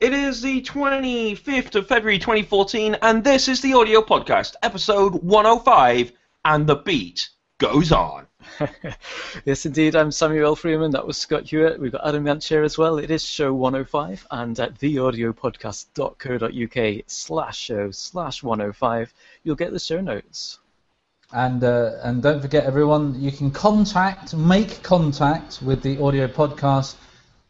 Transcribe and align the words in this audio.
It 0.00 0.12
is 0.12 0.42
the 0.42 0.62
25th 0.62 1.74
of 1.74 1.88
February 1.88 2.20
2014, 2.20 2.98
and 3.02 3.24
this 3.24 3.48
is 3.48 3.60
the 3.60 3.74
audio 3.74 4.00
podcast, 4.00 4.54
episode 4.62 5.24
105, 5.24 6.12
and 6.44 6.68
the 6.68 6.76
beat 6.76 7.28
goes 7.58 7.90
on. 7.90 8.28
yes, 9.44 9.66
indeed. 9.66 9.96
I'm 9.96 10.12
Samuel 10.12 10.54
Freeman. 10.54 10.92
That 10.92 11.04
was 11.04 11.18
Scott 11.18 11.48
Hewitt. 11.48 11.80
We've 11.80 11.90
got 11.90 12.06
Adam 12.06 12.24
Jansch 12.24 12.46
here 12.46 12.62
as 12.62 12.78
well. 12.78 12.98
It 12.98 13.10
is 13.10 13.24
show 13.24 13.52
105, 13.52 14.24
and 14.30 14.60
at 14.60 14.78
theaudiopodcast.co.uk 14.78 17.04
slash 17.08 17.58
show 17.58 17.90
slash 17.90 18.44
105, 18.44 19.12
you'll 19.42 19.56
get 19.56 19.72
the 19.72 19.80
show 19.80 20.00
notes. 20.00 20.60
And 21.32 21.64
uh, 21.64 21.94
and 22.04 22.22
don't 22.22 22.40
forget, 22.40 22.66
everyone, 22.66 23.20
you 23.20 23.32
can 23.32 23.50
contact, 23.50 24.36
make 24.36 24.80
contact 24.84 25.60
with 25.60 25.82
the 25.82 26.00
audio 26.00 26.28
podcast 26.28 26.94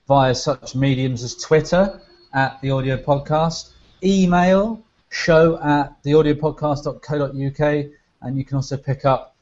via 0.06 0.34
such 0.34 0.74
mediums 0.74 1.22
as 1.22 1.34
Twitter 1.34 2.00
at 2.32 2.60
the 2.60 2.70
audio 2.70 2.96
podcast, 2.96 3.70
email 4.02 4.82
show 5.10 5.59
at 5.62 6.02
theaudiopodcast.co.uk, 6.02 7.87
and 8.23 8.37
you 8.37 8.45
can 8.45 8.56
also 8.56 8.77
pick 8.77 9.04
up 9.04 9.37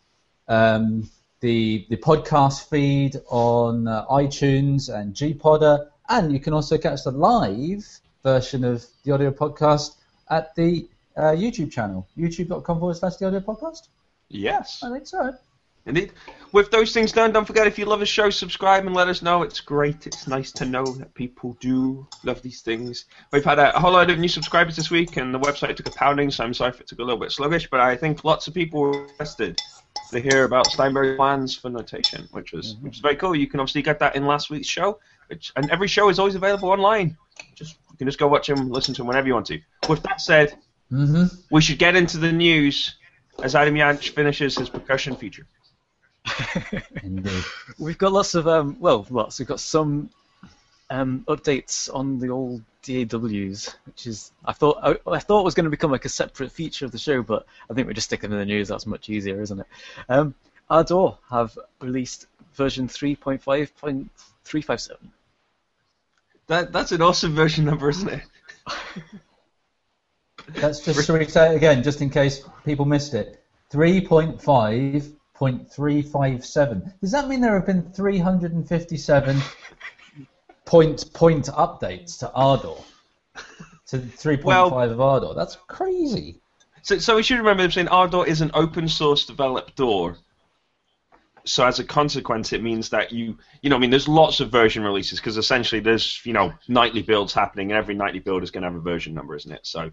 um, 0.49 1.09
the 1.41 1.87
the 1.89 1.97
podcast 1.97 2.69
feed 2.69 3.17
on 3.29 3.89
uh, 3.89 4.07
iTunes 4.07 4.93
and 4.95 5.15
Gpodder, 5.15 5.89
and 6.09 6.33
you 6.33 6.41
can 6.41 6.53
also 6.53 6.79
catch 6.79 7.05
the 7.05 7.11
live 7.11 7.85
version 8.23 8.65
of 8.65 8.85
the 9.05 9.13
audio 9.13 9.31
podcast 9.31 9.97
at 10.31 10.55
the 10.55 10.89
uh, 11.17 11.33
YouTube 11.33 11.73
channel, 11.73 12.07
youtube.com 12.17 12.79
forward 12.79 12.97
slash 12.97 13.17
the 13.17 13.27
audio 13.27 13.41
podcast. 13.41 13.89
Yes. 14.29 14.83
I 14.83 14.93
think 14.93 15.07
so. 15.07 15.35
Indeed. 15.87 16.13
With 16.53 16.71
those 16.71 16.93
things 16.93 17.13
done, 17.13 17.33
don't 17.33 17.45
forget 17.45 17.67
if 17.67 17.79
you 17.79 17.87
love 17.87 18.01
the 18.01 18.07
show, 18.07 18.31
subscribe 18.31 18.87
and 18.87 18.95
let 18.95 19.09
us 19.09 19.21
know. 19.21 19.43
It's 19.43 19.61
great. 19.61 20.07
It's 20.07 20.27
nice 20.27 20.53
to 20.53 20.65
know 20.65 20.85
that 20.85 21.13
people 21.15 21.57
do 21.61 22.07
love 22.25 22.41
these 22.43 22.63
things. 22.63 23.05
We've 23.33 23.45
had 23.45 23.59
a 23.59 23.73
whole 23.73 23.93
lot 23.93 24.11
of 24.11 24.19
new 24.19 24.29
subscribers 24.29 24.77
this 24.77 24.91
week, 24.91 25.17
and 25.17 25.35
the 25.35 25.41
website 25.41 25.77
took 25.77 25.89
a 25.89 25.93
pounding, 25.93 26.31
so 26.31 26.45
I'm 26.45 26.55
sorry 26.55 26.71
if 26.71 26.81
it 26.81 26.87
took 26.87 26.99
a 26.99 27.03
little 27.03 27.21
bit 27.21 27.33
sluggish, 27.33 27.69
but 27.69 27.81
I 27.81 27.97
think 27.97 28.25
lots 28.25 28.47
of 28.47 28.55
people 28.55 28.81
were 28.81 29.07
interested 29.07 29.61
to 30.11 30.21
hear 30.21 30.45
about 30.45 30.67
Steinberg 30.67 31.17
plans 31.17 31.57
for 31.57 31.69
notation, 31.69 32.29
which 32.33 32.53
was 32.53 32.75
mm-hmm. 32.75 32.85
which 32.85 32.93
was 32.95 33.01
very 33.01 33.17
cool. 33.17 33.35
You 33.35 33.47
can 33.47 33.61
obviously 33.61 33.83
get 33.83 33.99
that 33.99 34.17
in 34.17 34.27
last 34.27 34.51
week's 34.51 34.69
show, 34.69 34.99
which 35.29 35.53
and 35.57 35.71
every 35.71 35.89
show 35.89 36.09
is 36.09 36.19
always 36.19 36.35
available 36.35 36.71
online. 36.71 37.17
Just 37.55 37.79
you 37.91 37.97
can 37.99 38.07
just 38.07 38.19
go 38.19 38.29
watch 38.29 38.47
them, 38.47 38.71
listen 38.71 38.95
to 38.95 39.01
them 39.01 39.09
whenever 39.09 39.27
you 39.27 39.35
want 39.35 39.47
to. 39.47 39.61
With 39.89 40.03
that 40.05 40.21
said, 40.21 40.57
mm-hmm. 40.93 41.25
we 41.51 41.61
should 41.61 41.79
get 41.79 41.97
into 41.97 42.19
the 42.19 42.33
news 42.33 42.97
as 43.43 43.55
Adam 43.55 43.75
Jansch 43.75 44.11
finishes 44.11 44.57
his 44.57 44.69
percussion 44.69 45.17
feature. 45.17 45.47
Indeed. 47.03 47.45
We've 47.79 47.99
got 47.99 48.13
lots 48.13 48.35
of 48.35 48.49
um, 48.49 48.77
well, 48.81 49.07
lots. 49.11 49.39
We've 49.39 49.49
got 49.49 49.61
some 49.61 50.11
um, 50.91 51.25
updates 51.29 51.89
on 51.95 52.19
the 52.19 52.31
old 52.31 52.63
DAWs, 52.83 53.75
which 53.87 54.07
is 54.07 54.33
I 54.45 54.53
thought 54.53 54.79
I, 54.83 54.99
I 55.11 55.19
thought 55.19 55.45
was 55.45 55.55
going 55.55 55.65
to 55.65 55.71
become 55.71 55.91
like 55.91 56.05
a 56.05 56.11
separate 56.11 56.53
feature 56.53 56.85
of 56.85 56.93
the 56.93 56.99
show, 56.99 57.23
but 57.23 57.47
I 57.71 57.75
think 57.75 57.87
we're 57.87 57.95
just 57.95 58.09
sticking 58.09 58.31
in 58.33 58.39
the 58.39 58.45
news. 58.45 58.69
That's 58.69 58.87
much 58.87 59.09
easier, 59.09 59.41
isn't 59.41 59.61
it? 59.61 59.67
Um, 60.09 60.35
Ardour 60.69 61.17
have 61.31 61.57
released 61.81 62.27
version 62.55 62.89
3.5.357. 62.89 64.91
That 66.49 66.73
that's 66.73 66.93
an 66.93 67.03
awesome 67.03 67.35
version 67.35 67.65
number, 67.65 67.89
isn't 67.89 68.09
it? 68.09 68.23
Let's 70.55 70.79
just 70.81 71.05
shall 71.05 71.19
we 71.19 71.25
say 71.27 71.53
it 71.53 71.57
again, 71.57 71.83
just 71.83 72.01
in 72.01 72.11
case 72.11 72.43
people 72.65 72.85
missed 72.85 73.15
it. 73.15 73.43
3.5.357. 75.39 77.01
Does 77.01 77.13
that 77.13 77.29
mean 77.29 77.41
there 77.41 77.55
have 77.55 77.67
been 77.67 77.83
357 77.93 79.41
point 80.65 81.13
point 81.13 81.47
updates 81.47 82.19
to 82.19 82.33
Ardour? 82.33 82.77
To 83.89 83.99
3.5 83.99 84.45
Well- 84.45 84.81
of 84.81 85.01
Ardour? 85.01 85.35
That's 85.35 85.57
crazy. 85.69 86.41
So, 86.83 86.99
so 86.99 87.17
we 87.17 87.23
should 87.23 87.39
remember 87.39 87.65
them 87.65 87.73
saying 87.73 87.89
Ardour 87.89 88.27
is 88.27 88.41
an 88.41 88.53
open 88.55 88.89
source 88.89 89.27
developed 89.27 89.77
DAW. 89.77 90.15
So 91.45 91.65
as 91.65 91.79
a 91.79 91.85
consequence, 91.85 92.53
it 92.53 92.63
means 92.63 92.89
that 92.91 93.13
you, 93.13 93.39
you 93.61 93.71
know, 93.71 93.77
I 93.77 93.79
mean, 93.79 93.91
there's 93.91 94.09
lots 94.09 94.41
of 94.41 94.51
version 94.51 94.83
releases 94.83 95.19
because 95.19 95.37
essentially 95.37 95.81
there's, 95.81 96.21
you 96.25 96.33
know, 96.33 96.53
nightly 96.69 97.03
builds 97.03 97.33
happening, 97.33 97.71
and 97.71 97.79
every 97.79 97.95
nightly 97.95 98.19
build 98.21 98.43
is 98.43 98.51
going 98.51 98.63
to 98.63 98.69
have 98.69 98.77
a 98.77 98.81
version 98.81 99.15
number, 99.15 99.37
isn't 99.37 99.51
it? 99.53 99.67
So, 99.67 99.91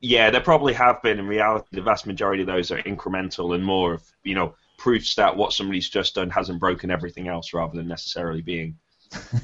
yeah, 0.00 0.30
there 0.30 0.40
probably 0.40 0.72
have 0.74 1.00
been. 1.02 1.18
In 1.18 1.26
reality, 1.26 1.66
the 1.72 1.82
vast 1.82 2.06
majority 2.06 2.42
of 2.42 2.48
those 2.48 2.70
are 2.70 2.82
incremental 2.82 3.54
and 3.54 3.64
more 3.64 3.94
of, 3.94 4.02
you 4.24 4.34
know, 4.34 4.54
proofs 4.82 5.14
that 5.14 5.36
what 5.36 5.52
somebody's 5.52 5.88
just 5.88 6.16
done 6.16 6.28
hasn't 6.28 6.58
broken 6.58 6.90
everything 6.90 7.28
else, 7.28 7.54
rather 7.54 7.76
than 7.76 7.86
necessarily 7.86 8.42
being, 8.42 8.76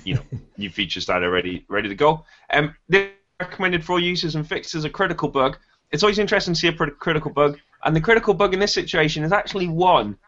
you 0.04 0.14
know, 0.14 0.22
new 0.58 0.68
features 0.68 1.06
that 1.06 1.22
are 1.22 1.30
ready 1.30 1.64
ready 1.68 1.88
to 1.88 1.94
go. 1.94 2.24
Um, 2.52 2.74
they're 2.88 3.12
recommended 3.40 3.84
for 3.84 3.92
all 3.92 4.00
users 4.00 4.34
and 4.34 4.46
fixed 4.46 4.74
as 4.74 4.84
a 4.84 4.90
critical 4.90 5.28
bug. 5.28 5.56
It's 5.92 6.02
always 6.02 6.18
interesting 6.18 6.54
to 6.54 6.60
see 6.60 6.66
a 6.66 6.72
critical 6.72 7.30
bug, 7.30 7.56
and 7.84 7.94
the 7.94 8.00
critical 8.00 8.34
bug 8.34 8.52
in 8.52 8.58
this 8.58 8.74
situation 8.74 9.22
is 9.22 9.30
actually 9.32 9.68
one 9.68 10.18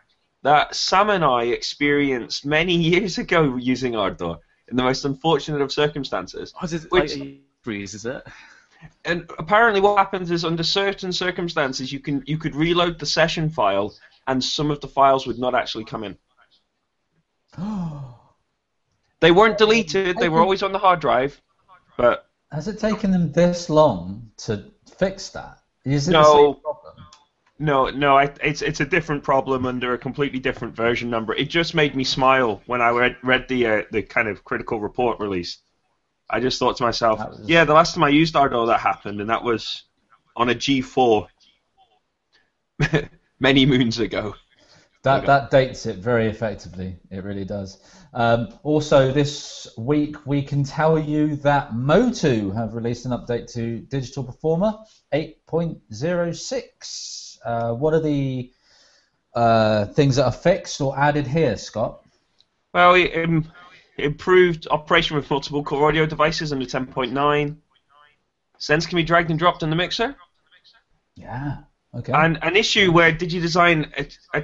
that 0.42 0.76
Sam 0.76 1.10
and 1.10 1.24
I 1.24 1.42
experienced 1.46 2.46
many 2.46 2.76
years 2.92 3.18
ago 3.18 3.56
using 3.56 3.96
Ardour 3.96 4.38
in 4.68 4.76
the 4.76 4.84
most 4.84 5.04
unfortunate 5.04 5.60
of 5.60 5.72
circumstances. 5.72 6.54
Oh, 6.54 6.64
is 6.64 6.72
it 6.72 6.90
Which- 6.92 7.16
like 7.16 7.40
freeze? 7.62 7.94
Is 7.94 8.06
it? 8.06 8.22
And 9.04 9.28
apparently, 9.38 9.80
what 9.80 9.98
happens 9.98 10.30
is 10.30 10.44
under 10.44 10.62
certain 10.62 11.12
circumstances, 11.12 11.92
you 11.92 11.98
can 11.98 12.22
you 12.26 12.38
could 12.38 12.54
reload 12.54 12.98
the 12.98 13.06
session 13.06 13.50
file, 13.50 13.92
and 14.26 14.42
some 14.42 14.70
of 14.70 14.80
the 14.80 14.88
files 14.88 15.26
would 15.26 15.38
not 15.38 15.54
actually 15.54 15.84
come 15.84 16.04
in. 16.04 16.16
They 19.20 19.32
weren't 19.32 19.58
deleted; 19.58 20.16
they 20.16 20.30
were 20.30 20.40
always 20.40 20.62
on 20.62 20.72
the 20.72 20.78
hard 20.78 21.00
drive, 21.00 21.42
but 21.98 22.26
Has 22.52 22.68
it 22.68 22.78
taken 22.78 23.10
them 23.10 23.32
this 23.32 23.68
long 23.68 24.30
to 24.38 24.64
fix 24.98 25.28
that? 25.30 25.58
Is 25.84 26.08
it 26.08 26.12
No. 26.12 26.22
the 26.22 26.52
same 26.54 26.62
problem? 26.62 26.94
No, 27.58 27.90
no, 27.90 28.16
I, 28.16 28.32
it's 28.42 28.62
it's 28.62 28.80
a 28.80 28.86
different 28.86 29.22
problem 29.22 29.66
under 29.66 29.92
a 29.92 29.98
completely 29.98 30.38
different 30.38 30.74
version 30.74 31.10
number. 31.10 31.34
It 31.34 31.50
just 31.50 31.74
made 31.74 31.94
me 31.94 32.04
smile 32.04 32.62
when 32.64 32.80
I 32.80 32.88
read 32.88 33.16
read 33.22 33.46
the 33.48 33.66
uh, 33.66 33.82
the 33.92 34.02
kind 34.02 34.28
of 34.28 34.42
critical 34.44 34.80
report 34.80 35.20
release. 35.20 35.58
I 36.30 36.40
just 36.40 36.58
thought 36.58 36.78
to 36.78 36.82
myself, 36.82 37.18
was- 37.18 37.46
yeah, 37.46 37.64
the 37.64 37.74
last 37.74 37.94
time 37.94 38.04
I 38.04 38.08
used 38.08 38.34
Ardour 38.36 38.66
that 38.68 38.80
happened, 38.80 39.20
and 39.20 39.28
that 39.28 39.44
was 39.44 39.82
on 40.36 40.48
a 40.48 40.54
G4 40.54 41.28
many 43.40 43.66
moons 43.66 43.98
ago. 43.98 44.36
That 45.02 45.26
that 45.26 45.50
dates 45.50 45.86
it 45.86 45.96
very 45.96 46.28
effectively. 46.28 46.94
It 47.10 47.24
really 47.24 47.46
does. 47.46 47.78
Um, 48.12 48.50
also, 48.62 49.10
this 49.10 49.66
week 49.78 50.26
we 50.26 50.42
can 50.42 50.62
tell 50.62 50.98
you 50.98 51.36
that 51.36 51.74
Motu 51.74 52.50
have 52.50 52.74
released 52.74 53.06
an 53.06 53.12
update 53.12 53.50
to 53.54 53.78
Digital 53.78 54.24
Performer 54.24 54.74
8.06. 55.14 57.38
Uh, 57.42 57.72
what 57.72 57.94
are 57.94 58.02
the 58.02 58.52
uh, 59.34 59.86
things 59.86 60.16
that 60.16 60.26
are 60.26 60.32
fixed 60.32 60.82
or 60.82 60.98
added 60.98 61.26
here, 61.26 61.56
Scott? 61.56 62.04
Well, 62.74 62.94
it, 62.94 63.24
um, 63.24 63.50
improved 63.96 64.68
operation 64.70 65.16
with 65.16 65.30
multiple 65.30 65.64
core 65.64 65.88
audio 65.88 66.04
devices 66.04 66.52
under 66.52 66.66
10.9. 66.66 67.56
Sends 68.58 68.86
can 68.86 68.96
be 68.96 69.02
dragged 69.02 69.30
and 69.30 69.38
dropped 69.38 69.62
in 69.62 69.70
the 69.70 69.76
mixer. 69.76 70.14
Yeah. 71.16 71.60
Okay. 71.94 72.12
And 72.12 72.38
an 72.42 72.56
issue 72.56 72.92
where 72.92 73.12
DigiDesign 73.12 73.92
uh, 74.34 74.40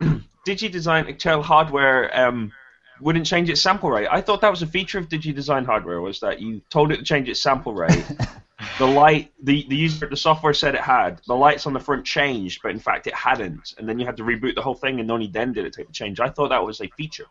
uh, 0.04 0.18
DigiDesign 0.46 1.08
Accel 1.08 1.42
hardware 1.42 2.18
um, 2.18 2.52
wouldn't 3.00 3.26
change 3.26 3.48
its 3.48 3.60
sample 3.60 3.90
rate. 3.90 4.08
I 4.10 4.20
thought 4.20 4.40
that 4.42 4.50
was 4.50 4.62
a 4.62 4.66
feature 4.66 4.98
of 4.98 5.08
DigiDesign 5.08 5.64
hardware 5.64 6.00
was 6.00 6.20
that 6.20 6.40
you 6.40 6.60
told 6.70 6.92
it 6.92 6.98
to 6.98 7.02
change 7.02 7.28
its 7.28 7.40
sample 7.40 7.74
rate. 7.74 8.04
the 8.78 8.86
light, 8.86 9.32
the 9.42 9.66
the 9.68 9.76
user, 9.76 10.06
the 10.06 10.16
software 10.16 10.52
said 10.52 10.74
it 10.74 10.82
had. 10.82 11.20
The 11.26 11.34
lights 11.34 11.66
on 11.66 11.72
the 11.72 11.80
front 11.80 12.04
changed, 12.04 12.60
but 12.62 12.72
in 12.72 12.78
fact 12.78 13.06
it 13.06 13.14
hadn't. 13.14 13.74
And 13.78 13.88
then 13.88 13.98
you 13.98 14.06
had 14.06 14.16
to 14.18 14.22
reboot 14.22 14.54
the 14.54 14.62
whole 14.62 14.74
thing, 14.74 15.00
and 15.00 15.10
only 15.10 15.28
then 15.28 15.52
did 15.52 15.64
it 15.64 15.72
take 15.72 15.86
the 15.86 15.92
change. 15.92 16.20
I 16.20 16.28
thought 16.28 16.48
that 16.50 16.64
was 16.64 16.80
a 16.80 16.88
feature. 16.88 17.26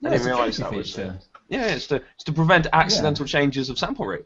Yeah, 0.00 0.10
I 0.10 0.18
didn't 0.18 0.36
tricky 0.36 0.62
that 0.62 0.72
was. 0.72 0.94
feature. 0.94 1.18
Uh, 1.18 1.38
yeah, 1.48 1.66
it's 1.66 1.86
to 1.88 1.96
it's 1.96 2.24
to 2.24 2.32
prevent 2.32 2.66
accidental 2.72 3.26
changes 3.26 3.68
of 3.68 3.78
sample 3.78 4.06
rate. 4.06 4.24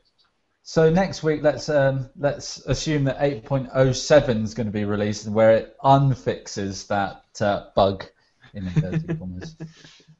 So 0.69 0.91
next 0.91 1.23
week, 1.23 1.43
let's 1.43 1.71
um, 1.71 2.11
let's 2.19 2.59
assume 2.67 3.05
that 3.05 3.19
8.07 3.21 4.45
is 4.45 4.53
going 4.53 4.67
to 4.67 4.71
be 4.71 4.85
released, 4.85 5.25
and 5.25 5.35
where 5.35 5.53
it 5.53 5.75
unfixes 5.83 6.87
that 6.89 7.25
uh, 7.41 7.71
bug 7.75 8.05
in 8.53 8.67
inverted 8.67 9.19
commas. 9.19 9.57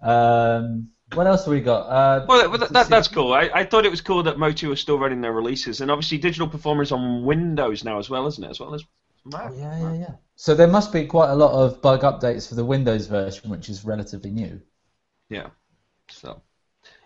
Um, 0.01 0.89
what 1.13 1.27
else 1.27 1.45
have 1.45 1.53
we 1.53 1.61
got? 1.61 1.83
Uh, 1.83 2.25
Well, 2.27 2.49
that, 2.49 2.73
that, 2.73 2.89
that's 2.89 3.09
cool. 3.09 3.35
I, 3.35 3.51
I 3.53 3.65
thought 3.67 3.85
it 3.85 3.91
was 3.91 4.01
cool 4.01 4.23
that 4.23 4.39
Motu 4.39 4.71
was 4.71 4.81
still 4.81 4.99
running 4.99 5.21
their 5.21 5.35
releases, 5.35 5.83
and 5.83 5.91
obviously 5.91 6.17
digital 6.17 6.49
performers 6.49 6.93
on 6.93 7.27
Windows 7.27 7.85
now 7.85 7.99
as 7.99 8.09
well, 8.09 8.27
isn't 8.27 8.43
it? 8.43 8.49
As 8.49 8.59
well 8.59 8.73
as 8.73 8.83
Mac. 9.27 9.53
Yeah, 9.55 9.79
yeah, 9.79 9.93
yeah. 9.93 10.15
So 10.37 10.55
there 10.55 10.67
must 10.67 10.95
be 10.95 11.05
quite 11.05 11.29
a 11.29 11.37
lot 11.37 11.53
of 11.53 11.83
bug 11.83 12.01
updates 12.01 12.49
for 12.49 12.55
the 12.55 12.65
Windows 12.65 13.07
version, 13.07 13.51
which 13.51 13.69
is 13.69 13.85
relatively 13.85 14.31
new. 14.31 14.63
Yeah. 15.29 15.49
So, 16.09 16.41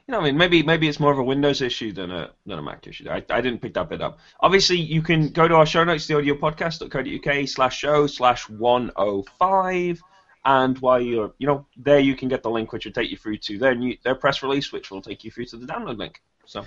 you 0.06 0.12
know, 0.12 0.20
I 0.20 0.24
mean, 0.24 0.36
maybe 0.36 0.62
maybe 0.62 0.88
it's 0.88 1.00
more 1.00 1.12
of 1.12 1.18
a 1.18 1.22
Windows 1.22 1.62
issue 1.62 1.92
than 1.92 2.10
a 2.10 2.30
than 2.46 2.58
a 2.58 2.62
Mac 2.62 2.86
issue. 2.86 3.08
I, 3.08 3.24
I 3.30 3.40
didn't 3.40 3.60
pick 3.60 3.74
that 3.74 3.88
bit 3.88 4.00
up. 4.00 4.18
Obviously, 4.40 4.76
you 4.76 5.02
can 5.02 5.28
go 5.28 5.46
to 5.48 5.54
our 5.54 5.66
show 5.66 5.84
notes, 5.84 6.06
theaudiopodcast.co.uk 6.06 7.48
slash 7.48 7.78
show 7.78 8.06
slash 8.06 8.48
105. 8.48 10.02
And 10.44 10.76
while 10.78 11.00
you're, 11.00 11.32
you 11.38 11.46
know, 11.46 11.66
there 11.76 12.00
you 12.00 12.16
can 12.16 12.28
get 12.28 12.42
the 12.42 12.50
link 12.50 12.72
which 12.72 12.84
will 12.84 12.92
take 12.92 13.12
you 13.12 13.16
through 13.16 13.38
to 13.38 13.58
their 13.58 13.76
new 13.76 13.96
their 14.02 14.16
press 14.16 14.42
release, 14.42 14.72
which 14.72 14.90
will 14.90 15.02
take 15.02 15.22
you 15.22 15.30
through 15.30 15.46
to 15.46 15.56
the 15.56 15.66
download 15.66 15.98
link. 15.98 16.20
So 16.46 16.64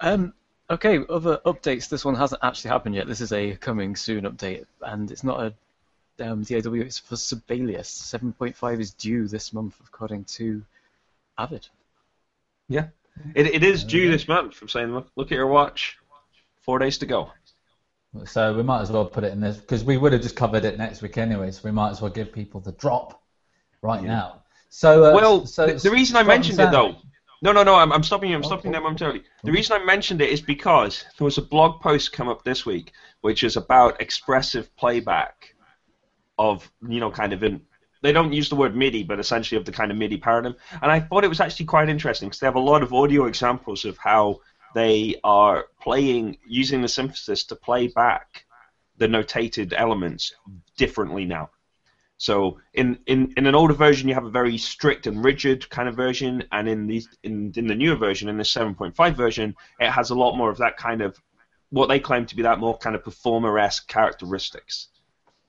Um, 0.00 0.34
Okay, 0.70 0.98
other 1.08 1.40
updates. 1.46 1.88
This 1.88 2.04
one 2.04 2.14
hasn't 2.14 2.44
actually 2.44 2.68
happened 2.68 2.94
yet. 2.94 3.06
This 3.06 3.22
is 3.22 3.32
a 3.32 3.56
coming 3.56 3.96
soon 3.96 4.24
update, 4.24 4.66
and 4.82 5.10
it's 5.10 5.24
not 5.24 5.40
a 5.40 6.30
um, 6.30 6.42
DAW. 6.42 6.74
It's 6.74 6.98
for 6.98 7.16
Sibelius. 7.16 7.88
7.5 8.14 8.78
is 8.78 8.92
due 8.92 9.26
this 9.26 9.54
month, 9.54 9.80
according 9.86 10.24
to 10.24 10.62
Avid. 11.38 11.66
Yeah, 12.68 12.88
it, 13.34 13.46
it 13.46 13.64
is 13.64 13.84
due 13.84 14.10
this 14.10 14.28
month. 14.28 14.60
I'm 14.60 14.68
saying, 14.68 14.92
look, 14.92 15.08
look 15.16 15.32
at 15.32 15.36
your 15.36 15.46
watch. 15.46 15.96
Four 16.62 16.78
days 16.78 16.98
to 16.98 17.06
go. 17.06 17.30
So 18.24 18.54
we 18.54 18.62
might 18.62 18.80
as 18.80 18.90
well 18.90 19.04
put 19.06 19.24
it 19.24 19.32
in 19.32 19.40
this 19.40 19.58
because 19.58 19.84
we 19.84 19.96
would 19.96 20.12
have 20.12 20.22
just 20.22 20.36
covered 20.36 20.64
it 20.64 20.78
next 20.78 21.02
week 21.02 21.18
anyway. 21.18 21.50
So 21.50 21.60
we 21.64 21.70
might 21.72 21.90
as 21.90 22.00
well 22.00 22.10
give 22.10 22.32
people 22.32 22.60
the 22.60 22.72
drop 22.72 23.22
right 23.82 24.02
Yeah. 24.02 24.08
now. 24.08 24.42
So 24.70 25.04
uh, 25.04 25.14
well, 25.14 25.46
so 25.46 25.66
the, 25.66 25.74
the 25.74 25.90
reason 25.90 26.16
I 26.16 26.22
mentioned 26.22 26.60
it 26.60 26.70
though, 26.70 26.96
no, 27.42 27.52
no, 27.52 27.62
no, 27.62 27.74
I'm, 27.76 27.92
I'm 27.92 28.02
stopping 28.02 28.30
you. 28.30 28.36
I'm 28.36 28.42
Oh, 28.42 28.46
stopping 28.48 28.72
them 28.72 28.82
momentarily. 28.82 29.22
The 29.44 29.52
reason 29.52 29.80
I 29.80 29.84
mentioned 29.84 30.20
it 30.20 30.30
is 30.30 30.40
because 30.40 31.04
there 31.18 31.24
was 31.24 31.38
a 31.38 31.42
blog 31.42 31.80
post 31.80 32.12
come 32.12 32.28
up 32.28 32.44
this 32.44 32.66
week, 32.66 32.92
which 33.20 33.44
is 33.44 33.56
about 33.56 34.00
expressive 34.00 34.74
playback 34.76 35.54
of, 36.38 36.70
you 36.88 37.00
know, 37.00 37.10
kind 37.10 37.32
of 37.32 37.42
in. 37.44 37.62
They 38.00 38.12
don't 38.12 38.32
use 38.32 38.48
the 38.48 38.56
word 38.56 38.76
MIDI, 38.76 39.02
but 39.02 39.18
essentially 39.18 39.58
of 39.58 39.64
the 39.64 39.72
kind 39.72 39.90
of 39.90 39.96
MIDI 39.96 40.18
paradigm. 40.18 40.54
And 40.82 40.90
I 40.90 41.00
thought 41.00 41.24
it 41.24 41.28
was 41.28 41.40
actually 41.40 41.66
quite 41.66 41.88
interesting 41.88 42.28
because 42.28 42.40
they 42.40 42.46
have 42.46 42.54
a 42.54 42.60
lot 42.60 42.82
of 42.82 42.92
audio 42.92 43.26
examples 43.26 43.84
of 43.84 43.98
how 43.98 44.40
they 44.74 45.16
are 45.24 45.66
playing 45.80 46.38
using 46.46 46.82
the 46.82 46.88
synthesis 46.88 47.44
to 47.44 47.56
play 47.56 47.88
back 47.88 48.44
the 48.98 49.06
notated 49.06 49.72
elements 49.76 50.34
differently 50.76 51.24
now. 51.24 51.50
So 52.18 52.58
in, 52.74 52.98
in, 53.06 53.32
in 53.36 53.46
an 53.46 53.54
older 53.54 53.74
version, 53.74 54.08
you 54.08 54.14
have 54.14 54.24
a 54.24 54.30
very 54.30 54.58
strict 54.58 55.06
and 55.06 55.24
rigid 55.24 55.68
kind 55.70 55.88
of 55.88 55.94
version, 55.94 56.44
and 56.50 56.68
in 56.68 56.88
the 56.88 57.04
in, 57.22 57.52
in 57.56 57.68
the 57.68 57.76
newer 57.76 57.94
version, 57.94 58.28
in 58.28 58.36
the 58.36 58.42
7.5 58.42 59.14
version, 59.14 59.54
it 59.78 59.90
has 59.90 60.10
a 60.10 60.16
lot 60.16 60.36
more 60.36 60.50
of 60.50 60.58
that 60.58 60.76
kind 60.76 61.00
of 61.00 61.16
what 61.70 61.86
they 61.86 62.00
claim 62.00 62.26
to 62.26 62.34
be 62.34 62.42
that 62.42 62.58
more 62.58 62.76
kind 62.78 62.96
of 62.96 63.04
performer-esque 63.04 63.86
characteristics 63.86 64.88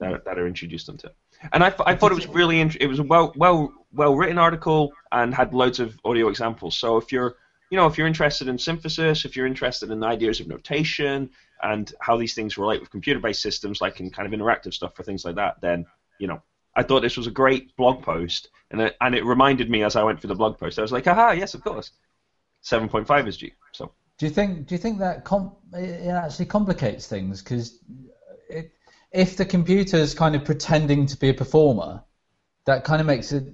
that, 0.00 0.24
that 0.24 0.38
are 0.38 0.46
introduced 0.46 0.88
into 0.88 1.06
it. 1.06 1.16
And 1.52 1.62
I, 1.62 1.72
I 1.86 1.94
thought 1.94 2.12
it 2.12 2.16
was 2.16 2.26
really 2.26 2.60
int- 2.60 2.76
it 2.80 2.86
was 2.86 2.98
a 2.98 3.02
well 3.02 3.32
well 3.36 3.72
well 3.92 4.14
written 4.16 4.38
article 4.38 4.92
and 5.12 5.34
had 5.34 5.54
loads 5.54 5.80
of 5.80 5.98
audio 6.04 6.28
examples. 6.28 6.76
So 6.76 6.96
if 6.96 7.12
you're 7.12 7.36
you 7.70 7.76
know 7.76 7.86
if 7.86 7.96
you're 7.96 8.06
interested 8.06 8.48
in 8.48 8.58
synthesis, 8.58 9.24
if 9.24 9.36
you're 9.36 9.46
interested 9.46 9.90
in 9.90 10.02
ideas 10.02 10.40
of 10.40 10.48
notation 10.48 11.30
and 11.62 11.92
how 12.00 12.16
these 12.16 12.34
things 12.34 12.58
relate 12.58 12.80
with 12.80 12.90
computer-based 12.90 13.42
systems, 13.42 13.80
like 13.80 14.00
in 14.00 14.10
kind 14.10 14.32
of 14.32 14.38
interactive 14.38 14.74
stuff 14.74 14.94
for 14.94 15.02
things 15.02 15.24
like 15.24 15.36
that, 15.36 15.60
then 15.60 15.86
you 16.18 16.26
know 16.26 16.42
I 16.76 16.82
thought 16.82 17.02
this 17.02 17.16
was 17.16 17.26
a 17.26 17.30
great 17.32 17.74
blog 17.76 18.02
post, 18.02 18.48
and 18.70 18.80
it, 18.80 18.96
and 19.00 19.14
it 19.14 19.24
reminded 19.24 19.68
me 19.70 19.82
as 19.82 19.96
I 19.96 20.02
went 20.02 20.20
through 20.20 20.28
the 20.28 20.34
blog 20.34 20.58
post. 20.58 20.78
I 20.78 20.82
was 20.82 20.92
like, 20.92 21.06
aha, 21.06 21.32
yes, 21.32 21.54
of 21.54 21.62
course, 21.62 21.90
seven 22.60 22.88
point 22.88 23.06
five 23.06 23.26
is 23.26 23.36
due. 23.36 23.50
So 23.72 23.92
Do 24.18 24.26
you 24.26 24.32
think? 24.32 24.66
Do 24.66 24.74
you 24.74 24.78
think 24.78 24.98
that 24.98 25.24
com- 25.24 25.56
it 25.72 26.08
actually 26.08 26.46
complicates 26.46 27.06
things? 27.06 27.42
Because 27.42 27.78
if 29.12 29.36
the 29.36 29.44
computer 29.44 29.96
is 29.96 30.14
kind 30.14 30.36
of 30.36 30.44
pretending 30.44 31.06
to 31.06 31.16
be 31.16 31.28
a 31.30 31.34
performer, 31.34 32.02
that 32.66 32.84
kind 32.84 33.00
of 33.00 33.06
makes 33.06 33.32
it. 33.32 33.44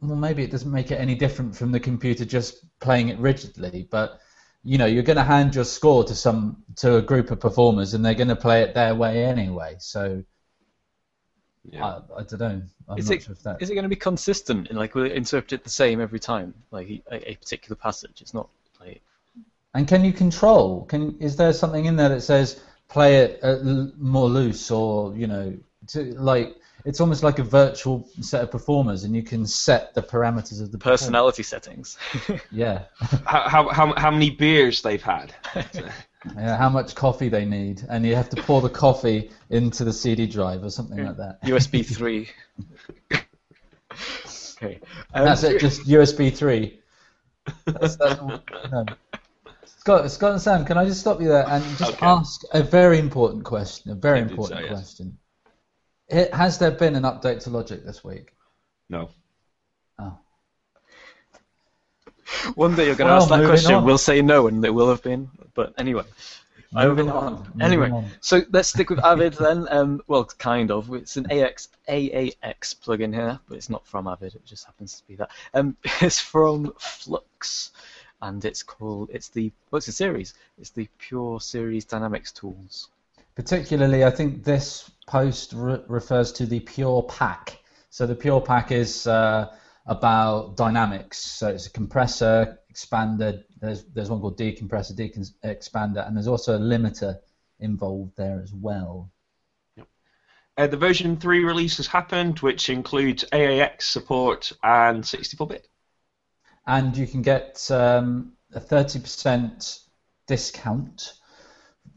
Well, 0.00 0.16
maybe 0.16 0.42
it 0.42 0.50
doesn't 0.50 0.70
make 0.70 0.90
it 0.90 0.96
any 0.96 1.14
different 1.14 1.54
from 1.54 1.72
the 1.72 1.80
computer 1.80 2.24
just 2.24 2.64
playing 2.80 3.10
it 3.10 3.18
rigidly, 3.18 3.86
but 3.90 4.20
you 4.62 4.78
know, 4.78 4.86
you're 4.86 5.02
going 5.02 5.16
to 5.16 5.22
hand 5.22 5.54
your 5.54 5.64
score 5.64 6.04
to 6.04 6.14
some 6.14 6.62
to 6.76 6.96
a 6.96 7.02
group 7.02 7.30
of 7.30 7.40
performers, 7.40 7.94
and 7.94 8.04
they're 8.04 8.14
going 8.14 8.28
to 8.28 8.36
play 8.36 8.62
it 8.62 8.74
their 8.74 8.94
way 8.94 9.24
anyway. 9.24 9.76
So 9.78 10.24
yeah. 11.70 11.84
I, 11.84 12.20
I 12.20 12.22
don't 12.22 12.40
know. 12.40 12.62
I'm 12.88 12.98
Is 12.98 13.06
not 13.06 13.16
it- 13.16 13.22
sure 13.22 13.32
if 13.32 13.42
that. 13.42 13.62
Is 13.62 13.70
it 13.70 13.74
going 13.74 13.84
to 13.84 13.88
be 13.88 13.96
consistent 13.96 14.68
and 14.68 14.78
like 14.78 14.94
will 14.94 15.04
it 15.04 15.12
interpret 15.12 15.52
it 15.52 15.64
the 15.64 15.70
same 15.70 16.00
every 16.00 16.18
time, 16.18 16.54
like 16.70 16.88
a, 17.10 17.30
a 17.30 17.34
particular 17.36 17.76
passage? 17.76 18.20
It's 18.20 18.34
not 18.34 18.48
like 18.80 19.02
And 19.74 19.86
can 19.86 20.04
you 20.04 20.12
control? 20.12 20.84
Can 20.86 21.18
is 21.20 21.36
there 21.36 21.52
something 21.52 21.84
in 21.84 21.96
there 21.96 22.08
that 22.08 22.22
says 22.22 22.60
play 22.90 23.18
it 23.18 23.40
uh, 23.42 23.58
more 23.96 24.28
loose, 24.28 24.70
or 24.70 25.16
you 25.16 25.26
know, 25.26 25.56
to, 25.88 26.02
like 26.20 26.56
it's 26.84 27.00
almost 27.00 27.22
like 27.22 27.38
a 27.38 27.44
virtual 27.44 28.08
set 28.20 28.42
of 28.42 28.50
performers, 28.50 29.04
and 29.04 29.14
you 29.14 29.22
can 29.22 29.46
set 29.46 29.94
the 29.94 30.02
parameters 30.02 30.60
of 30.60 30.72
the 30.72 30.78
personality 30.78 31.42
settings. 31.42 31.96
Yeah, 32.50 32.84
how, 33.24 33.48
how, 33.48 33.68
how, 33.68 33.94
how 33.96 34.10
many 34.10 34.30
beers 34.30 34.82
they've 34.82 35.02
had. 35.02 35.34
yeah. 36.36 36.56
How 36.56 36.68
much 36.68 36.94
coffee 36.94 37.28
they 37.28 37.44
need, 37.44 37.82
and 37.88 38.04
you 38.04 38.14
have 38.16 38.28
to 38.30 38.42
pour 38.42 38.60
the 38.60 38.68
coffee 38.68 39.30
into 39.48 39.84
the 39.84 39.92
CD 39.92 40.26
drive 40.26 40.64
or 40.64 40.70
something 40.70 41.04
like 41.04 41.16
that. 41.16 41.42
USB 41.42 41.86
three. 41.86 42.28
okay. 44.56 44.80
Um, 45.14 45.24
That's 45.24 45.42
it. 45.44 45.60
Just 45.60 45.86
USB 45.86 46.34
three. 46.34 46.80
That's, 47.66 47.96
that's 47.96 48.20
all, 48.20 48.40
no. 48.70 48.84
Scott, 49.90 50.10
Scott 50.12 50.32
and 50.32 50.40
Sam, 50.40 50.64
can 50.64 50.78
I 50.78 50.84
just 50.84 51.00
stop 51.00 51.20
you 51.20 51.26
there 51.26 51.44
and 51.48 51.64
just 51.76 51.94
Okay. 51.94 52.06
ask 52.06 52.42
a 52.52 52.62
very 52.62 53.00
important 53.00 53.42
question? 53.44 53.90
A 53.90 53.96
very 53.96 54.20
I 54.20 54.22
did 54.22 54.30
important 54.30 54.60
so, 54.60 54.64
yes. 54.64 54.70
question. 54.72 55.18
It, 56.06 56.32
has 56.32 56.58
there 56.58 56.70
been 56.70 56.94
an 56.94 57.02
update 57.02 57.42
to 57.44 57.50
Logic 57.50 57.84
this 57.84 58.04
week? 58.04 58.32
No. 58.88 59.10
Oh. 59.98 60.16
One 62.54 62.76
day 62.76 62.86
you're 62.86 62.94
going 62.94 63.08
to 63.08 63.14
Well, 63.14 63.22
ask 63.22 63.28
that 63.30 63.44
question. 63.44 63.74
on. 63.74 63.84
We'll 63.84 63.98
say 63.98 64.22
no, 64.22 64.46
and 64.46 64.64
it 64.64 64.70
will 64.70 64.88
have 64.90 65.02
been. 65.02 65.28
But 65.54 65.74
anyway. 65.76 66.04
Moving 66.72 67.10
on. 67.10 67.38
Moving 67.38 67.60
Anyway, 67.60 67.90
on. 67.90 68.10
so 68.20 68.42
let's 68.52 68.68
stick 68.68 68.90
with 68.90 69.00
Avid 69.00 69.32
then. 69.32 69.66
Um, 69.72 70.00
well, 70.06 70.24
kind 70.24 70.70
of. 70.70 70.92
It's 70.94 71.16
an 71.16 71.28
AX 71.32 71.68
AAX 71.88 72.76
plugin 72.76 73.12
here, 73.12 73.40
but 73.48 73.56
it's 73.56 73.68
not 73.68 73.84
from 73.88 74.06
Avid. 74.06 74.36
It 74.36 74.46
just 74.46 74.66
happens 74.66 75.00
to 75.00 75.06
be 75.08 75.16
that. 75.16 75.30
Um, 75.52 75.76
it's 76.00 76.20
from 76.20 76.72
Flux, 76.78 77.72
and 78.22 78.44
it's 78.44 78.62
called. 78.62 79.10
It's 79.12 79.28
the. 79.28 79.52
What's 79.70 79.86
the 79.86 79.92
series? 79.92 80.34
It's 80.58 80.70
the 80.70 80.88
Pure 80.98 81.40
Series 81.40 81.84
Dynamics 81.84 82.32
tools. 82.32 82.88
Particularly, 83.34 84.04
I 84.04 84.10
think 84.10 84.44
this 84.44 84.90
post 85.06 85.52
re- 85.54 85.82
refers 85.88 86.32
to 86.32 86.46
the 86.46 86.60
Pure 86.60 87.04
Pack. 87.04 87.58
So 87.90 88.06
the 88.06 88.14
Pure 88.14 88.42
Pack 88.42 88.72
is 88.72 89.06
uh, 89.06 89.54
about 89.86 90.56
dynamics. 90.56 91.18
So 91.18 91.48
it's 91.48 91.66
a 91.66 91.70
compressor, 91.70 92.58
expander. 92.72 93.42
There's 93.60 93.84
there's 93.84 94.10
one 94.10 94.20
called 94.20 94.38
decompressor, 94.38 94.94
decon- 94.94 95.32
expander, 95.44 96.06
and 96.06 96.16
there's 96.16 96.28
also 96.28 96.56
a 96.56 96.60
limiter 96.60 97.18
involved 97.58 98.16
there 98.16 98.40
as 98.42 98.52
well. 98.52 99.10
Uh, 100.56 100.66
the 100.66 100.76
version 100.76 101.16
3 101.16 101.42
release 101.44 101.78
has 101.78 101.86
happened, 101.86 102.40
which 102.40 102.68
includes 102.68 103.24
AAX 103.32 103.82
support 103.82 104.52
and 104.62 105.02
64-bit. 105.02 105.66
And 106.66 106.96
you 106.96 107.06
can 107.06 107.22
get 107.22 107.66
um, 107.70 108.32
a 108.54 108.60
30% 108.60 109.80
discount 110.26 111.14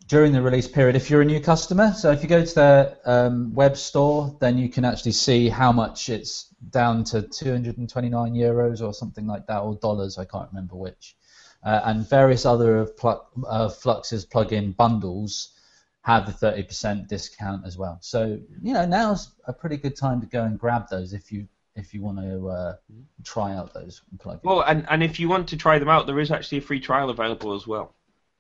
during 0.08 0.32
the 0.32 0.42
release 0.42 0.68
period 0.68 0.96
if 0.96 1.10
you're 1.10 1.22
a 1.22 1.26
new 1.26 1.40
customer. 1.40 1.94
So 1.94 2.12
if 2.12 2.22
you 2.24 2.30
go 2.30 2.44
to 2.44 2.56
their 2.56 2.98
um, 3.06 3.54
web 3.54 3.78
store, 3.78 4.36
then 4.40 4.58
you 4.58 4.70
can 4.70 4.86
actually 4.86 5.14
see 5.14 5.50
how 5.50 5.72
much 5.72 6.10
it's 6.10 6.54
down 6.70 7.04
to 7.06 7.22
229 7.22 8.34
euros 8.34 8.86
or 8.86 8.94
something 8.94 9.28
like 9.28 9.48
that, 9.48 9.60
or 9.60 9.76
dollars, 9.76 10.18
I 10.18 10.26
can't 10.26 10.50
remember 10.50 10.76
which. 10.76 11.16
Uh, 11.64 11.82
and 11.86 12.08
various 12.10 12.46
other 12.46 12.78
of 12.78 12.98
Plu- 12.98 13.22
uh, 13.48 13.70
Flux's 13.70 14.26
plugin 14.26 14.76
bundles 14.76 15.54
have 16.02 16.26
the 16.26 16.48
30% 16.48 17.08
discount 17.08 17.66
as 17.66 17.78
well. 17.78 17.98
So 18.02 18.38
you 18.62 18.74
know 18.74 18.86
now's 18.86 19.32
a 19.46 19.54
pretty 19.54 19.78
good 19.78 19.96
time 19.96 20.20
to 20.22 20.28
go 20.28 20.44
and 20.44 20.60
grab 20.60 20.90
those 20.90 21.14
if 21.14 21.32
you 21.32 21.48
if 21.76 21.94
you 21.94 22.02
want 22.02 22.20
to 22.20 22.48
uh, 22.50 22.76
try 23.24 23.56
out 23.56 23.74
those 23.74 24.02
plugins. 24.18 24.44
Well, 24.44 24.62
and, 24.62 24.86
and 24.90 25.04
if 25.04 25.20
you 25.20 25.28
want 25.28 25.50
to 25.50 25.58
try 25.58 25.80
them 25.80 25.90
out, 25.90 26.06
there 26.06 26.20
is 26.20 26.32
actually 26.32 26.60
a 26.60 26.62
free 26.62 26.80
trial 26.80 27.10
available 27.10 27.54
as 27.54 27.66
well, 27.66 27.96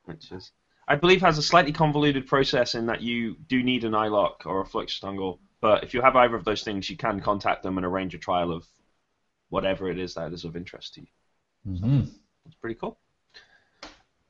which 0.05 0.31
is, 0.31 0.51
I 0.87 0.95
believe, 0.95 1.21
has 1.21 1.37
a 1.37 1.43
slightly 1.43 1.71
convoluted 1.71 2.27
process 2.27 2.75
in 2.75 2.85
that 2.87 3.01
you 3.01 3.35
do 3.47 3.63
need 3.63 3.83
an 3.83 3.93
iLok 3.93 4.45
or 4.45 4.61
a 4.61 4.65
Flux 4.65 4.99
dongle. 4.99 5.39
But 5.61 5.83
if 5.83 5.93
you 5.93 6.01
have 6.01 6.15
either 6.15 6.35
of 6.35 6.45
those 6.45 6.63
things, 6.63 6.89
you 6.89 6.97
can 6.97 7.21
contact 7.21 7.63
them 7.63 7.77
and 7.77 7.85
arrange 7.85 8.13
a 8.13 8.19
trial 8.19 8.51
of 8.51 8.67
whatever 9.49 9.89
it 9.89 9.97
is 9.97 10.15
that 10.15 10.33
is 10.33 10.45
of 10.45 10.55
interest 10.55 10.95
to 10.95 11.01
you. 11.01 11.07
hmm 11.79 12.01
It's 12.45 12.55
pretty 12.55 12.75
cool. 12.75 12.97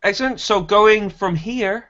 Excellent. 0.03 0.39
So 0.39 0.61
going 0.61 1.09
from 1.09 1.35
here, 1.35 1.89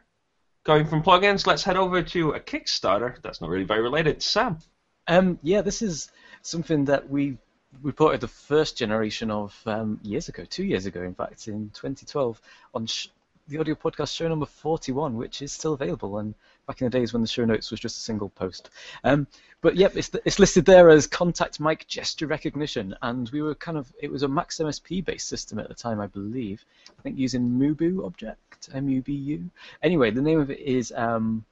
going 0.64 0.86
from 0.88 1.04
plugins, 1.04 1.46
let's 1.46 1.64
head 1.64 1.78
over 1.78 2.02
to 2.02 2.32
a 2.32 2.40
Kickstarter. 2.40 3.22
That's 3.22 3.42
not 3.42 3.50
really 3.50 3.66
very 3.66 3.82
related. 3.82 4.22
Sam. 4.22 4.60
Um, 5.08 5.40
yeah, 5.42 5.62
this 5.62 5.82
is 5.82 6.12
something 6.44 6.86
that 6.86 7.10
we 7.10 7.38
reported 7.82 8.22
the 8.22 8.28
first 8.28 8.78
generation 8.78 9.32
of 9.32 9.60
um, 9.66 10.00
years 10.04 10.30
ago, 10.30 10.46
two 10.48 10.64
years 10.64 10.86
ago, 10.86 11.02
in 11.02 11.16
fact, 11.16 11.48
in 11.48 11.72
2012, 11.74 12.40
on 12.76 12.86
sh- 12.86 13.08
the 13.48 13.58
audio 13.58 13.76
podcast 13.76 14.16
show 14.16 14.28
number 14.28 14.46
41, 14.46 15.18
which 15.18 15.42
is 15.42 15.52
still 15.52 15.74
available. 15.74 16.18
And 16.18 16.34
back 16.68 16.82
in 16.82 16.86
the 16.86 16.98
days 16.98 17.12
when 17.12 17.22
the 17.22 17.28
show 17.28 17.44
notes 17.46 17.72
was 17.72 17.80
just 17.80 17.98
a 17.98 18.02
single 18.02 18.30
post. 18.30 18.70
Um, 19.04 19.28
but 19.62 19.76
yep, 19.76 19.98
it's, 19.98 20.12
it's 20.24 20.40
listed 20.40 20.66
there 20.66 20.90
as 20.90 21.08
contact 21.08 21.60
mic 21.60 21.88
gesture 21.88 22.28
recognition, 22.28 22.96
and 23.02 23.30
we 23.32 23.42
were 23.42 23.56
kind 23.56 23.78
of 23.78 23.92
it 24.00 24.12
was 24.12 24.24
a 24.24 24.28
Max 24.28 24.60
MSP 24.60 25.04
based 25.04 25.28
system 25.28 25.60
at 25.60 25.68
the 25.68 25.74
time, 25.74 26.00
I 26.00 26.08
believe. 26.08 26.64
I 26.98 27.02
think 27.02 27.18
using 27.18 27.50
Mubu 27.50 28.06
object, 28.06 28.70
M-U-B-U. 28.74 29.50
Anyway, 29.82 30.12
the 30.12 30.22
name 30.22 30.40
of 30.40 30.52
it 30.52 30.60
is. 30.60 30.94
Um, 30.96 31.46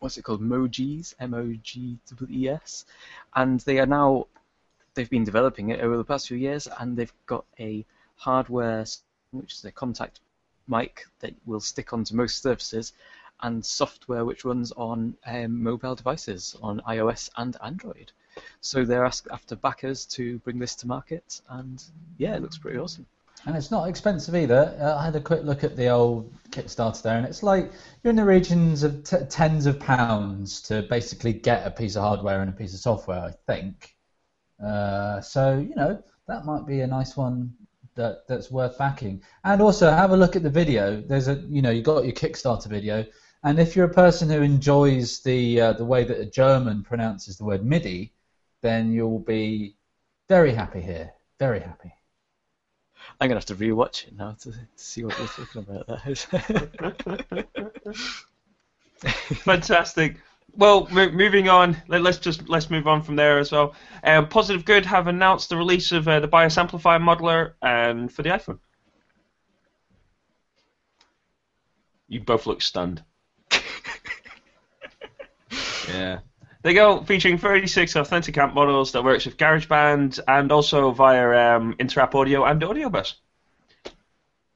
what's 0.00 0.16
it 0.18 0.22
called? 0.22 0.40
Mogees, 0.40 1.14
M-O-G-E-S, 1.20 2.84
and 3.34 3.60
they 3.60 3.78
are 3.78 3.86
now 3.86 4.26
they've 4.94 5.10
been 5.10 5.24
developing 5.24 5.70
it 5.70 5.80
over 5.80 5.96
the 5.96 6.04
past 6.04 6.28
few 6.28 6.36
years, 6.36 6.68
and 6.78 6.96
they've 6.96 7.12
got 7.26 7.44
a 7.60 7.84
hardware 8.16 8.84
which 9.30 9.54
is 9.54 9.64
a 9.64 9.72
contact 9.72 10.20
mic 10.66 11.06
that 11.20 11.34
will 11.46 11.60
stick 11.60 11.92
onto 11.92 12.14
most 12.14 12.42
surfaces, 12.42 12.92
and 13.42 13.64
software 13.64 14.24
which 14.24 14.44
runs 14.44 14.72
on 14.72 15.16
um, 15.26 15.62
mobile 15.62 15.94
devices 15.94 16.56
on 16.62 16.80
iOS 16.80 17.30
and 17.36 17.56
Android. 17.62 18.10
So 18.60 18.84
they're 18.84 19.04
asked 19.04 19.28
after 19.30 19.56
backers 19.56 20.04
to 20.06 20.38
bring 20.40 20.58
this 20.58 20.74
to 20.76 20.86
market, 20.86 21.40
and 21.48 21.82
yeah, 22.18 22.34
it 22.34 22.42
looks 22.42 22.58
pretty 22.58 22.78
awesome. 22.78 23.06
And 23.46 23.56
it's 23.56 23.70
not 23.70 23.88
expensive 23.88 24.34
either. 24.34 24.76
Uh, 24.80 24.96
I 24.96 25.04
had 25.04 25.16
a 25.16 25.20
quick 25.20 25.44
look 25.44 25.62
at 25.64 25.76
the 25.76 25.88
old 25.88 26.32
Kickstarter 26.50 27.02
there, 27.02 27.16
and 27.16 27.26
it's 27.26 27.42
like 27.42 27.70
you're 28.02 28.10
in 28.10 28.16
the 28.16 28.24
regions 28.24 28.82
of 28.82 29.04
t- 29.04 29.16
tens 29.28 29.66
of 29.66 29.78
pounds 29.78 30.60
to 30.62 30.82
basically 30.82 31.32
get 31.32 31.66
a 31.66 31.70
piece 31.70 31.96
of 31.96 32.02
hardware 32.02 32.40
and 32.40 32.50
a 32.50 32.52
piece 32.52 32.74
of 32.74 32.80
software, 32.80 33.20
I 33.20 33.32
think. 33.46 33.94
Uh, 34.62 35.20
so 35.20 35.58
you 35.58 35.74
know 35.76 36.02
that 36.26 36.44
might 36.44 36.66
be 36.66 36.80
a 36.80 36.86
nice 36.86 37.16
one 37.16 37.54
that 37.94 38.26
that's 38.26 38.50
worth 38.50 38.76
backing. 38.76 39.22
And 39.44 39.62
also 39.62 39.90
have 39.90 40.10
a 40.10 40.16
look 40.16 40.34
at 40.34 40.42
the 40.42 40.50
video. 40.50 41.00
There's 41.00 41.28
a 41.28 41.36
you 41.48 41.62
know 41.62 41.70
you 41.70 41.82
got 41.82 42.04
your 42.04 42.14
Kickstarter 42.14 42.66
video, 42.66 43.04
and 43.44 43.58
if 43.60 43.76
you're 43.76 43.86
a 43.86 43.94
person 43.94 44.28
who 44.28 44.42
enjoys 44.42 45.20
the 45.20 45.60
uh, 45.60 45.72
the 45.74 45.84
way 45.84 46.04
that 46.04 46.18
a 46.20 46.26
German 46.26 46.82
pronounces 46.82 47.36
the 47.36 47.44
word 47.44 47.64
MIDI, 47.64 48.12
then 48.62 48.92
you'll 48.92 49.20
be 49.20 49.76
very 50.28 50.52
happy 50.52 50.80
here. 50.80 51.12
Very 51.38 51.60
happy. 51.60 51.92
I'm 53.20 53.28
gonna 53.28 53.38
have 53.38 53.46
to 53.46 53.54
rewatch 53.54 54.06
it 54.06 54.16
now 54.16 54.32
to, 54.40 54.52
to 54.52 54.58
see 54.76 55.04
what 55.04 55.18
we're 55.18 55.26
talking 55.26 55.66
about. 55.68 55.86
That 55.86 57.46
Fantastic. 59.44 60.16
Well, 60.56 60.88
mo- 60.90 61.10
moving 61.10 61.48
on. 61.48 61.76
Let, 61.88 62.04
us 62.06 62.18
just 62.18 62.48
let's 62.48 62.70
move 62.70 62.86
on 62.86 63.02
from 63.02 63.16
there 63.16 63.38
as 63.38 63.52
well. 63.52 63.74
Um, 64.02 64.28
Positive 64.28 64.64
Grid 64.64 64.86
have 64.86 65.06
announced 65.06 65.48
the 65.48 65.56
release 65.56 65.92
of 65.92 66.08
uh, 66.08 66.20
the 66.20 66.28
BIAS 66.28 66.58
Amplifier 66.58 66.98
modeler 66.98 67.52
um, 67.62 68.08
for 68.08 68.22
the 68.22 68.30
iPhone. 68.30 68.58
You 72.08 72.20
both 72.20 72.46
look 72.46 72.62
stunned. 72.62 73.04
yeah. 75.88 76.20
They 76.68 76.74
go 76.74 77.02
featuring 77.02 77.38
36 77.38 77.96
authentic 77.96 78.36
amp 78.36 78.52
models 78.52 78.92
that 78.92 79.02
works 79.02 79.24
with 79.24 79.38
GarageBand 79.38 80.20
and 80.28 80.52
also 80.52 80.90
via 80.90 81.56
um, 81.56 81.74
Audio 81.80 82.44
and 82.44 82.60
AudioBus. 82.60 83.14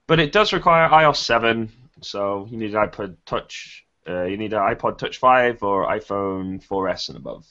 But 0.06 0.20
it 0.20 0.30
does 0.30 0.52
require 0.52 0.90
iOS 0.90 1.16
7, 1.16 1.72
so 2.02 2.46
you 2.50 2.58
need 2.58 2.74
an 2.74 2.86
iPod 2.86 3.16
Touch, 3.24 3.86
uh, 4.06 4.24
you 4.24 4.36
need 4.36 4.52
an 4.52 4.58
iPod 4.58 4.98
Touch 4.98 5.16
5 5.16 5.62
or 5.62 5.88
iPhone 5.88 6.62
4S 6.62 7.08
and 7.08 7.16
above. 7.16 7.50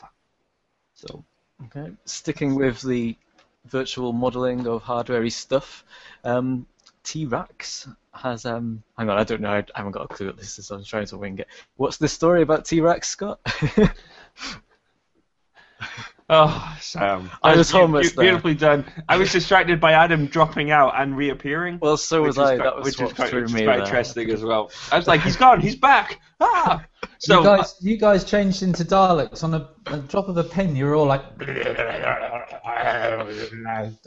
So 0.94 1.26
Okay. 1.66 1.92
Sticking 2.06 2.54
with 2.54 2.84
the 2.84 3.18
virtual 3.66 4.14
modeling 4.14 4.68
of 4.68 4.84
hardware 4.84 5.28
stuff, 5.32 5.84
um, 6.24 6.68
T-RackS 7.04 7.88
has. 8.14 8.46
Um, 8.46 8.84
hang 8.96 9.10
on, 9.10 9.18
I 9.18 9.24
don't 9.24 9.42
know. 9.42 9.54
I 9.54 9.64
haven't 9.74 9.94
got 9.94 10.06
a 10.06 10.08
clue 10.08 10.28
what 10.28 10.38
this 10.38 10.60
is. 10.60 10.68
so 10.68 10.76
I'm 10.76 10.84
trying 10.84 11.08
to 11.08 11.18
wing 11.18 11.40
it. 11.40 11.48
What's 11.78 11.98
the 11.98 12.08
story 12.08 12.44
about 12.44 12.66
T-RackS, 12.66 13.08
Scott? 13.08 13.40
Oh, 16.34 16.78
Sam. 16.80 17.30
I 17.44 17.58
was 17.58 17.74
almost 17.74 18.16
there. 18.16 18.24
Beautifully 18.24 18.56
done. 18.56 18.86
I 19.10 19.18
was 19.18 19.34
distracted 19.34 19.82
by 19.82 19.92
Adam 19.92 20.28
dropping 20.28 20.72
out 20.72 20.94
and 20.96 21.18
reappearing. 21.18 21.78
well, 21.82 21.98
so 21.98 22.22
was 22.22 22.38
which 22.38 22.46
I. 22.46 22.56
quite- 22.56 22.64
That 22.64 22.76
was 22.78 22.86
which 22.86 22.94
is 22.96 23.02
what 23.02 23.16
quite, 23.18 23.30
threw 23.30 23.42
which 23.42 23.50
is 23.50 23.56
me 23.56 23.64
quite 23.66 23.80
interesting 23.82 24.30
as 24.30 24.42
well. 24.42 24.72
I 24.94 24.98
was 24.98 25.08
like, 25.08 25.20
he's 25.24 25.36
gone, 25.36 25.60
he's 25.60 25.76
back. 25.76 26.22
Ah! 26.40 26.86
So 27.20 27.40
you 27.40 27.44
guys, 27.44 27.76
you 27.82 27.98
guys 27.98 28.24
changed 28.24 28.64
into 28.64 28.86
dialects 28.86 29.44
on 29.44 29.54
a, 29.56 29.68
a 29.88 29.98
drop 29.98 30.30
of 30.30 30.38
a 30.38 30.44
pin. 30.46 30.74
You 30.74 30.86
were 30.86 30.96
all 30.96 31.06
like, 31.06 31.22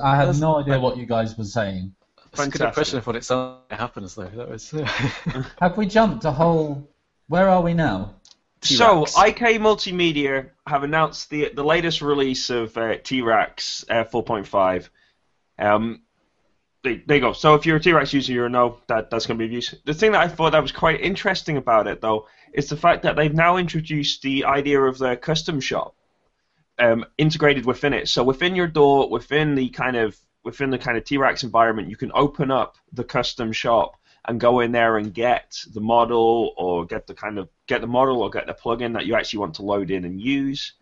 I 0.01 0.17
had 0.17 0.39
no 0.41 0.57
idea 0.61 0.81
what 0.81 0.97
you 0.97 1.05
guys 1.05 1.37
were 1.37 1.45
saying. 1.45 1.95
It's 2.33 2.41
a 2.41 2.45
good 2.47 2.53
Fantastic. 2.59 2.63
impression 2.69 2.99
of 2.99 3.07
what 3.07 3.17
it 3.17 3.25
sounds 3.25 3.61
like 3.71 3.79
it 3.79 3.81
happens, 3.83 4.15
though. 4.15 4.25
That 4.25 4.49
was. 4.51 4.71
Have 5.61 5.77
we 5.77 5.85
jumped 5.87 6.25
a 6.25 6.33
whole? 6.33 6.91
Where 7.29 7.49
are 7.49 7.63
we 7.63 7.75
now? 7.75 8.15
So. 8.65 9.03
IK 9.05 9.61
Multimedia 9.61 10.51
have 10.67 10.83
announced 10.83 11.31
the 11.31 11.51
the 11.55 11.65
latest 11.65 12.01
release 12.03 12.51
of 12.51 12.77
uh, 12.77 12.97
T-RackS 12.97 13.85
uh, 13.91 14.05
4.5. 14.05 14.89
Um, 15.59 16.01
there 16.83 17.01
you 17.09 17.21
go. 17.21 17.33
So, 17.33 17.55
if 17.55 17.65
you're 17.65 17.77
a 17.77 17.81
T-RackS 17.81 18.13
user, 18.13 18.33
you 18.33 18.49
know 18.49 18.79
that 18.89 19.11
that's 19.11 19.27
going 19.27 19.39
to 19.39 19.43
be 19.43 19.47
of 19.47 19.53
use. 19.53 19.75
The 19.85 19.95
thing 19.95 20.13
that 20.13 20.21
I 20.21 20.29
thought 20.29 20.53
that 20.53 20.63
was 20.63 20.73
quite 20.73 21.01
interesting 21.01 21.57
about 21.57 21.87
it, 21.87 22.01
though, 22.01 22.27
is 22.53 22.69
the 22.69 22.77
fact 22.77 23.03
that 23.03 23.17
they've 23.17 23.35
now 23.35 23.57
introduced 23.57 24.23
the 24.23 24.45
idea 24.45 24.81
of 24.81 24.99
the 24.99 25.17
custom 25.17 25.61
shop 25.61 25.95
um, 26.79 27.07
integrated 27.17 27.65
within 27.65 27.95
it. 27.95 28.09
So, 28.09 28.23
within 28.23 28.55
your 28.55 28.67
DAW, 28.67 29.09
within 29.09 29.55
the 29.55 29.71
kind 29.71 29.97
of 29.97 30.17
within 30.45 30.69
the 30.69 30.79
kind 30.79 30.99
of 30.99 31.05
T-RackS 31.05 31.43
environment, 31.43 31.89
you 31.89 31.97
can 31.97 32.13
open 32.15 32.51
up 32.51 32.77
the 32.93 33.05
custom 33.05 33.51
shop 33.53 33.97
and 34.27 34.41
go 34.41 34.61
in 34.61 34.73
there 34.73 34.97
and 34.97 35.13
get 35.13 35.59
the 35.73 35.81
model 35.81 36.55
or 36.57 36.87
get 36.87 37.07
the 37.07 37.15
kind 37.15 37.39
of 37.39 37.49
get 37.67 37.81
the 37.81 37.87
model 37.87 38.23
or 38.23 38.31
get 38.31 38.47
the 38.47 38.55
plugin 38.55 38.95
that 38.95 39.07
you 39.07 39.15
actually 39.15 39.41
want 39.41 39.55
to 39.55 39.63
load 39.63 39.91
in 39.91 40.05
and 40.05 40.21
use. 40.21 40.73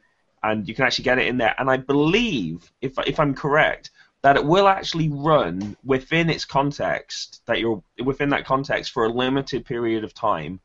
And 0.43 0.67
you 0.67 0.75
can 0.75 0.85
actually 0.85 1.05
get 1.05 1.19
it 1.19 1.27
in 1.27 1.39
there. 1.39 1.55
And 1.59 1.71
i 1.71 1.77
believe 1.77 2.71
if 2.81 2.95
if 3.07 3.19
i'm 3.19 3.35
correct 3.35 3.91
that 4.23 4.37
it 4.37 4.45
will 4.45 4.69
actually 4.69 5.09
run 5.09 5.77
within 5.85 6.31
its 6.31 6.45
context 6.45 7.43
that 7.47 7.59
you're 7.59 7.83
within 8.05 8.29
that 8.29 8.45
context 8.45 8.93
for 8.93 9.05
a 9.05 9.09
limited 9.09 9.65
period 9.65 10.05
of 10.05 10.15
time 10.15 10.61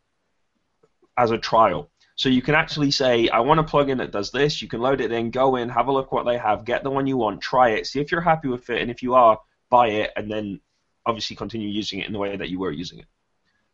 as 1.17 1.31
a 1.31 1.37
trial. 1.39 1.89
So 2.15 2.29
you 2.29 2.43
can 2.43 2.53
actually 2.53 2.91
say 2.91 3.27
i 3.29 3.39
want 3.39 3.59
a 3.59 3.63
plugin 3.63 3.97
that 3.97 4.11
does 4.11 4.31
this. 4.31 4.61
You 4.61 4.67
can 4.67 4.81
load 4.81 5.01
it 5.01 5.11
in 5.11 5.31
go 5.31 5.55
in 5.55 5.69
have 5.69 5.87
a 5.87 5.91
look 5.91 6.11
what 6.11 6.25
they 6.25 6.37
have 6.37 6.63
get 6.65 6.83
the 6.83 6.91
one 6.91 7.07
you 7.07 7.17
want 7.17 7.41
try 7.41 7.69
it 7.69 7.87
see 7.87 7.99
if 7.99 8.11
you're 8.11 8.21
happy 8.21 8.47
with 8.47 8.69
it 8.69 8.81
and 8.81 8.91
if 8.91 9.01
you 9.01 9.15
are 9.15 9.39
buy 9.69 9.87
it 9.87 10.11
and 10.15 10.31
then 10.31 10.59
obviously 11.07 11.35
continue 11.35 11.69
using 11.69 11.99
it 11.99 12.07
in 12.07 12.13
the 12.13 12.19
way 12.19 12.35
that 12.35 12.49
you 12.49 12.59
were 12.59 12.71
using 12.71 12.99
it. 12.99 13.05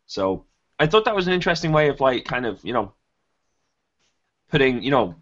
So 0.06 0.46
I 0.78 0.86
thought 0.86 1.04
that 1.04 1.14
was 1.14 1.26
an 1.26 1.34
interesting 1.34 1.72
way 1.72 1.88
of 1.88 2.00
like 2.00 2.24
kind 2.24 2.46
of 2.46 2.64
you 2.64 2.72
know 2.72 2.94
putting 4.48 4.82
you 4.82 4.90
know 4.90 5.16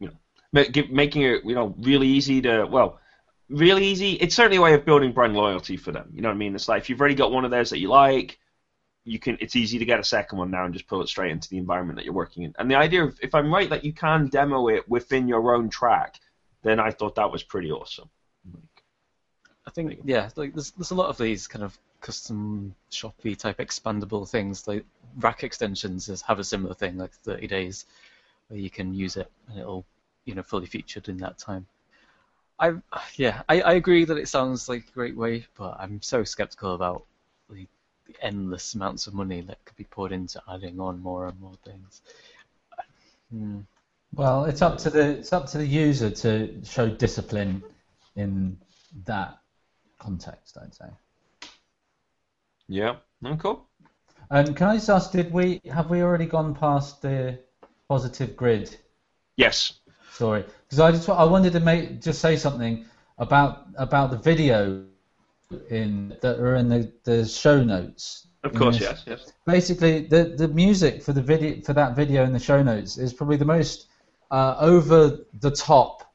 you 0.00 0.08
know 0.08 0.14
ma- 0.52 0.70
give, 0.70 0.90
making 0.90 1.22
it 1.22 1.44
you 1.44 1.54
know 1.54 1.74
really 1.78 2.08
easy 2.08 2.40
to 2.42 2.64
well 2.64 2.98
really 3.48 3.84
easy. 3.84 4.12
It's 4.12 4.34
certainly 4.34 4.56
a 4.56 4.62
way 4.62 4.74
of 4.74 4.84
building 4.84 5.12
brand 5.12 5.34
loyalty 5.34 5.76
for 5.76 5.92
them. 5.92 6.10
You 6.14 6.22
know 6.22 6.28
what 6.28 6.34
I 6.34 6.38
mean? 6.38 6.54
It's 6.54 6.68
like 6.68 6.82
if 6.82 6.90
you've 6.90 7.00
already 7.00 7.14
got 7.14 7.30
one 7.30 7.44
of 7.44 7.50
theirs 7.50 7.70
that 7.70 7.78
you 7.78 7.88
like, 7.88 8.38
you 9.04 9.18
can. 9.18 9.36
It's 9.40 9.56
easy 9.56 9.78
to 9.78 9.84
get 9.84 10.00
a 10.00 10.04
second 10.04 10.38
one 10.38 10.50
now 10.50 10.64
and 10.64 10.72
just 10.72 10.86
pull 10.86 11.02
it 11.02 11.08
straight 11.08 11.32
into 11.32 11.48
the 11.50 11.58
environment 11.58 11.96
that 11.98 12.04
you're 12.04 12.14
working 12.14 12.44
in. 12.44 12.54
And 12.58 12.70
the 12.70 12.76
idea 12.76 13.04
of 13.04 13.18
if 13.22 13.34
I'm 13.34 13.52
right 13.52 13.68
that 13.70 13.84
you 13.84 13.92
can 13.92 14.28
demo 14.28 14.68
it 14.68 14.88
within 14.88 15.28
your 15.28 15.54
own 15.54 15.68
track, 15.68 16.18
then 16.62 16.80
I 16.80 16.90
thought 16.90 17.16
that 17.16 17.30
was 17.30 17.42
pretty 17.42 17.70
awesome. 17.70 18.08
I 19.66 19.70
think 19.70 20.00
yeah, 20.04 20.28
like 20.36 20.54
there's 20.54 20.72
there's 20.72 20.90
a 20.90 20.94
lot 20.94 21.08
of 21.08 21.18
these 21.18 21.46
kind 21.46 21.64
of 21.64 21.78
custom 22.00 22.74
shoppy 22.90 23.36
type 23.36 23.58
expandable 23.58 24.28
things. 24.28 24.66
Like 24.66 24.84
rack 25.18 25.44
extensions 25.44 26.08
is, 26.08 26.22
have 26.22 26.38
a 26.38 26.44
similar 26.44 26.74
thing, 26.74 26.98
like 26.98 27.12
30 27.12 27.46
days, 27.46 27.86
where 28.48 28.58
you 28.58 28.70
can 28.70 28.94
use 28.94 29.16
it 29.16 29.30
and 29.48 29.58
it'll 29.58 29.84
you 30.24 30.34
know 30.34 30.42
fully 30.42 30.66
featured 30.66 31.08
in 31.08 31.16
that 31.18 31.38
time. 31.38 31.66
I 32.58 32.74
yeah, 33.14 33.42
I, 33.48 33.60
I 33.60 33.72
agree 33.74 34.04
that 34.04 34.18
it 34.18 34.28
sounds 34.28 34.68
like 34.68 34.88
a 34.88 34.92
great 34.92 35.16
way, 35.16 35.46
but 35.56 35.76
I'm 35.78 36.02
so 36.02 36.24
skeptical 36.24 36.74
about 36.74 37.04
the, 37.48 37.66
the 38.06 38.14
endless 38.20 38.74
amounts 38.74 39.06
of 39.06 39.14
money 39.14 39.40
that 39.42 39.64
could 39.64 39.76
be 39.76 39.84
poured 39.84 40.12
into 40.12 40.42
adding 40.52 40.80
on 40.80 41.00
more 41.00 41.26
and 41.26 41.40
more 41.40 41.54
things. 41.64 42.02
Hmm. 43.30 43.60
Well, 44.14 44.44
it's 44.44 44.60
up 44.60 44.76
to 44.78 44.90
the 44.90 45.18
it's 45.18 45.32
up 45.32 45.46
to 45.50 45.58
the 45.58 45.66
user 45.66 46.10
to 46.10 46.64
show 46.64 46.90
discipline 46.90 47.62
in 48.16 48.58
that 49.06 49.38
context. 50.02 50.58
I'd 50.60 50.74
say. 50.74 50.90
Yeah. 52.68 52.96
Cool. 53.38 53.66
And 54.30 54.56
can 54.56 54.68
I 54.68 54.74
just 54.76 54.90
ask, 54.90 55.12
did 55.12 55.32
we 55.32 55.60
have 55.70 55.90
we 55.90 56.02
already 56.02 56.26
gone 56.26 56.54
past 56.54 57.02
the 57.02 57.38
positive 57.88 58.36
grid 58.36 58.76
Yes. 59.36 59.80
Sorry, 60.12 60.44
Because 60.64 60.80
I 60.80 60.92
just 60.92 61.08
I 61.08 61.24
wanted 61.24 61.52
to 61.54 61.60
make 61.60 62.02
just 62.02 62.20
say 62.20 62.36
something 62.36 62.84
about 63.18 63.66
about 63.76 64.10
the 64.10 64.18
video 64.18 64.84
in 65.70 66.16
that 66.20 66.38
are 66.38 66.56
in 66.56 66.68
the, 66.68 66.92
the 67.04 67.24
show 67.26 67.62
notes. 67.62 68.28
Of 68.44 68.54
course. 68.54 68.78
Yes. 68.78 69.04
Yes. 69.06 69.32
Basically, 69.46 70.06
the 70.06 70.34
the 70.36 70.48
music 70.48 71.02
for 71.02 71.12
the 71.14 71.22
video 71.22 71.60
for 71.62 71.72
that 71.72 71.96
video 71.96 72.24
in 72.24 72.32
the 72.32 72.38
show 72.38 72.62
notes 72.62 72.98
is 72.98 73.12
probably 73.14 73.36
the 73.36 73.46
most 73.46 73.86
uh, 74.30 74.56
over 74.60 75.20
the 75.40 75.50
top 75.50 76.11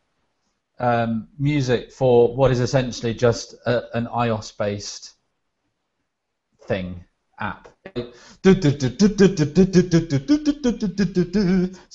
um, 0.79 1.27
music 1.39 1.91
for 1.91 2.36
what 2.36 2.51
is 2.51 2.60
essentially 2.60 3.13
just 3.13 3.55
a, 3.65 3.98
an 3.98 4.07
iOS 4.07 4.55
based 4.57 5.13
thing 6.63 7.05
app. 7.39 7.67
It's 7.96 8.38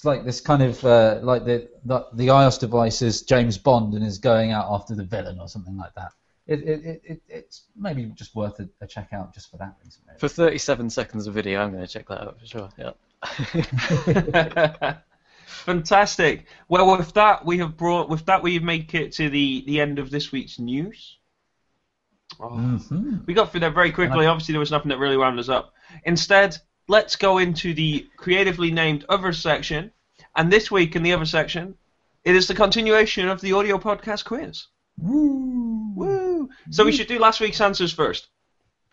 like 0.04 0.24
this 0.24 0.40
kind 0.40 0.62
of 0.62 0.84
uh, 0.84 1.20
like 1.22 1.44
the, 1.44 1.68
the 1.84 2.06
the 2.14 2.28
iOS 2.28 2.58
device 2.58 3.02
is 3.02 3.22
James 3.22 3.58
Bond 3.58 3.94
and 3.94 4.04
is 4.04 4.18
going 4.18 4.52
out 4.52 4.66
after 4.70 4.94
the 4.94 5.04
villain 5.04 5.38
or 5.40 5.48
something 5.48 5.76
like 5.76 5.94
that. 5.94 6.12
It, 6.46 6.60
it, 6.62 6.84
it, 6.84 7.02
it 7.04 7.22
it's 7.28 7.64
maybe 7.76 8.06
just 8.06 8.34
worth 8.34 8.58
a, 8.58 8.68
a 8.80 8.86
check 8.86 9.10
out 9.12 9.32
just 9.32 9.50
for 9.50 9.58
that 9.58 9.76
reason. 9.84 10.02
maybe. 10.06 10.18
For 10.18 10.28
37 10.28 10.90
seconds 10.90 11.28
of 11.28 11.34
video, 11.34 11.62
I'm 11.62 11.70
going 11.70 11.86
to 11.86 11.92
check 11.92 12.08
that 12.08 12.22
out 12.22 12.40
for 12.40 12.46
sure. 12.46 12.68
Yeah. 12.76 12.94
Fantastic. 15.46 16.46
Well, 16.68 16.96
with 16.96 17.12
that 17.14 17.44
we 17.44 17.58
have 17.58 17.76
brought 17.76 18.08
with 18.08 18.26
that 18.26 18.42
we 18.42 18.58
make 18.58 18.94
it 18.94 19.12
to 19.12 19.28
the 19.28 19.64
the 19.66 19.80
end 19.80 19.98
of 19.98 20.10
this 20.10 20.32
week's 20.32 20.58
news. 20.58 21.18
Oh. 22.40 22.48
hmm 22.48 23.18
We 23.26 23.34
got 23.34 23.50
through 23.50 23.60
that 23.60 23.74
very 23.74 23.92
quickly. 23.92 24.26
Obviously, 24.26 24.52
there 24.52 24.60
was 24.60 24.70
nothing 24.70 24.88
that 24.88 24.98
really 24.98 25.16
wound 25.16 25.38
us 25.38 25.48
up. 25.48 25.74
Instead, 26.04 26.56
let's 26.88 27.16
go 27.16 27.38
into 27.38 27.74
the 27.74 28.08
creatively 28.16 28.70
named 28.70 29.04
other 29.08 29.32
section. 29.32 29.92
And 30.34 30.50
this 30.50 30.70
week 30.70 30.96
in 30.96 31.02
the 31.02 31.12
other 31.12 31.26
section, 31.26 31.74
it 32.24 32.34
is 32.34 32.48
the 32.48 32.54
continuation 32.54 33.28
of 33.28 33.40
the 33.40 33.52
audio 33.52 33.78
podcast 33.78 34.24
quiz. 34.24 34.66
Woo. 34.98 35.92
Woo! 35.94 36.48
So 36.70 36.84
we 36.84 36.92
should 36.92 37.08
do 37.08 37.18
last 37.18 37.40
week's 37.40 37.60
answers 37.60 37.92
first. 37.92 38.28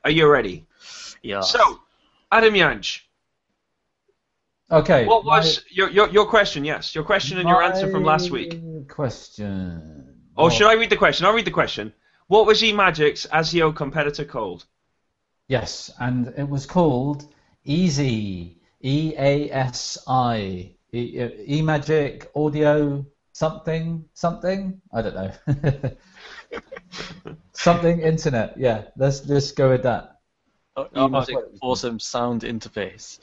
Are 0.04 0.12
you 0.12 0.28
ready? 0.28 0.66
Yeah. 1.22 1.42
So, 1.42 1.82
Adam 2.32 2.54
Jansch, 2.54 3.02
Okay. 4.72 5.06
what 5.06 5.26
was 5.26 5.66
your, 5.70 5.90
your 5.90 6.10
your 6.10 6.26
question? 6.28 6.64
Yes, 6.64 6.94
your 6.94 7.04
question 7.04 7.40
and 7.40 7.50
your 7.50 7.64
answer 7.64 7.90
from 7.90 8.04
last 8.04 8.30
week. 8.32 8.88
Question. 8.88 10.16
Or 10.36 10.46
What- 10.46 10.54
should 10.54 10.68
I 10.68 10.74
read 10.74 10.90
the 10.90 10.98
question? 10.98 11.26
I'll 11.26 11.34
read 11.34 11.46
the 11.46 11.52
question. 11.52 11.94
What 12.28 12.46
was 12.46 12.62
eMagic's 12.62 13.26
ASIO 13.34 13.76
competitor 13.76 14.24
called? 14.26 14.66
Yes, 15.48 15.90
and 16.00 16.32
it 16.38 16.48
was 16.48 16.66
called 16.68 17.26
Easy. 17.66 18.58
E 18.84 19.14
A 19.18 19.50
S 19.52 19.98
I. 20.08 20.76
E- 20.94 21.22
uh, 21.22 21.30
eMagic 21.30 22.28
Audio 22.36 23.06
something 23.34 24.06
something. 24.14 24.80
I 24.94 25.02
don't 25.02 25.16
know. 25.16 25.92
something 27.54 28.00
internet. 28.02 28.58
Yeah, 28.58 28.84
let's 28.98 29.26
let's 29.26 29.52
go 29.52 29.70
with 29.72 29.84
that. 29.84 30.19
Oh, 30.96 31.26
Oh, 31.30 31.44
awesome 31.62 32.00
sound 32.00 32.42
interface. 32.42 33.20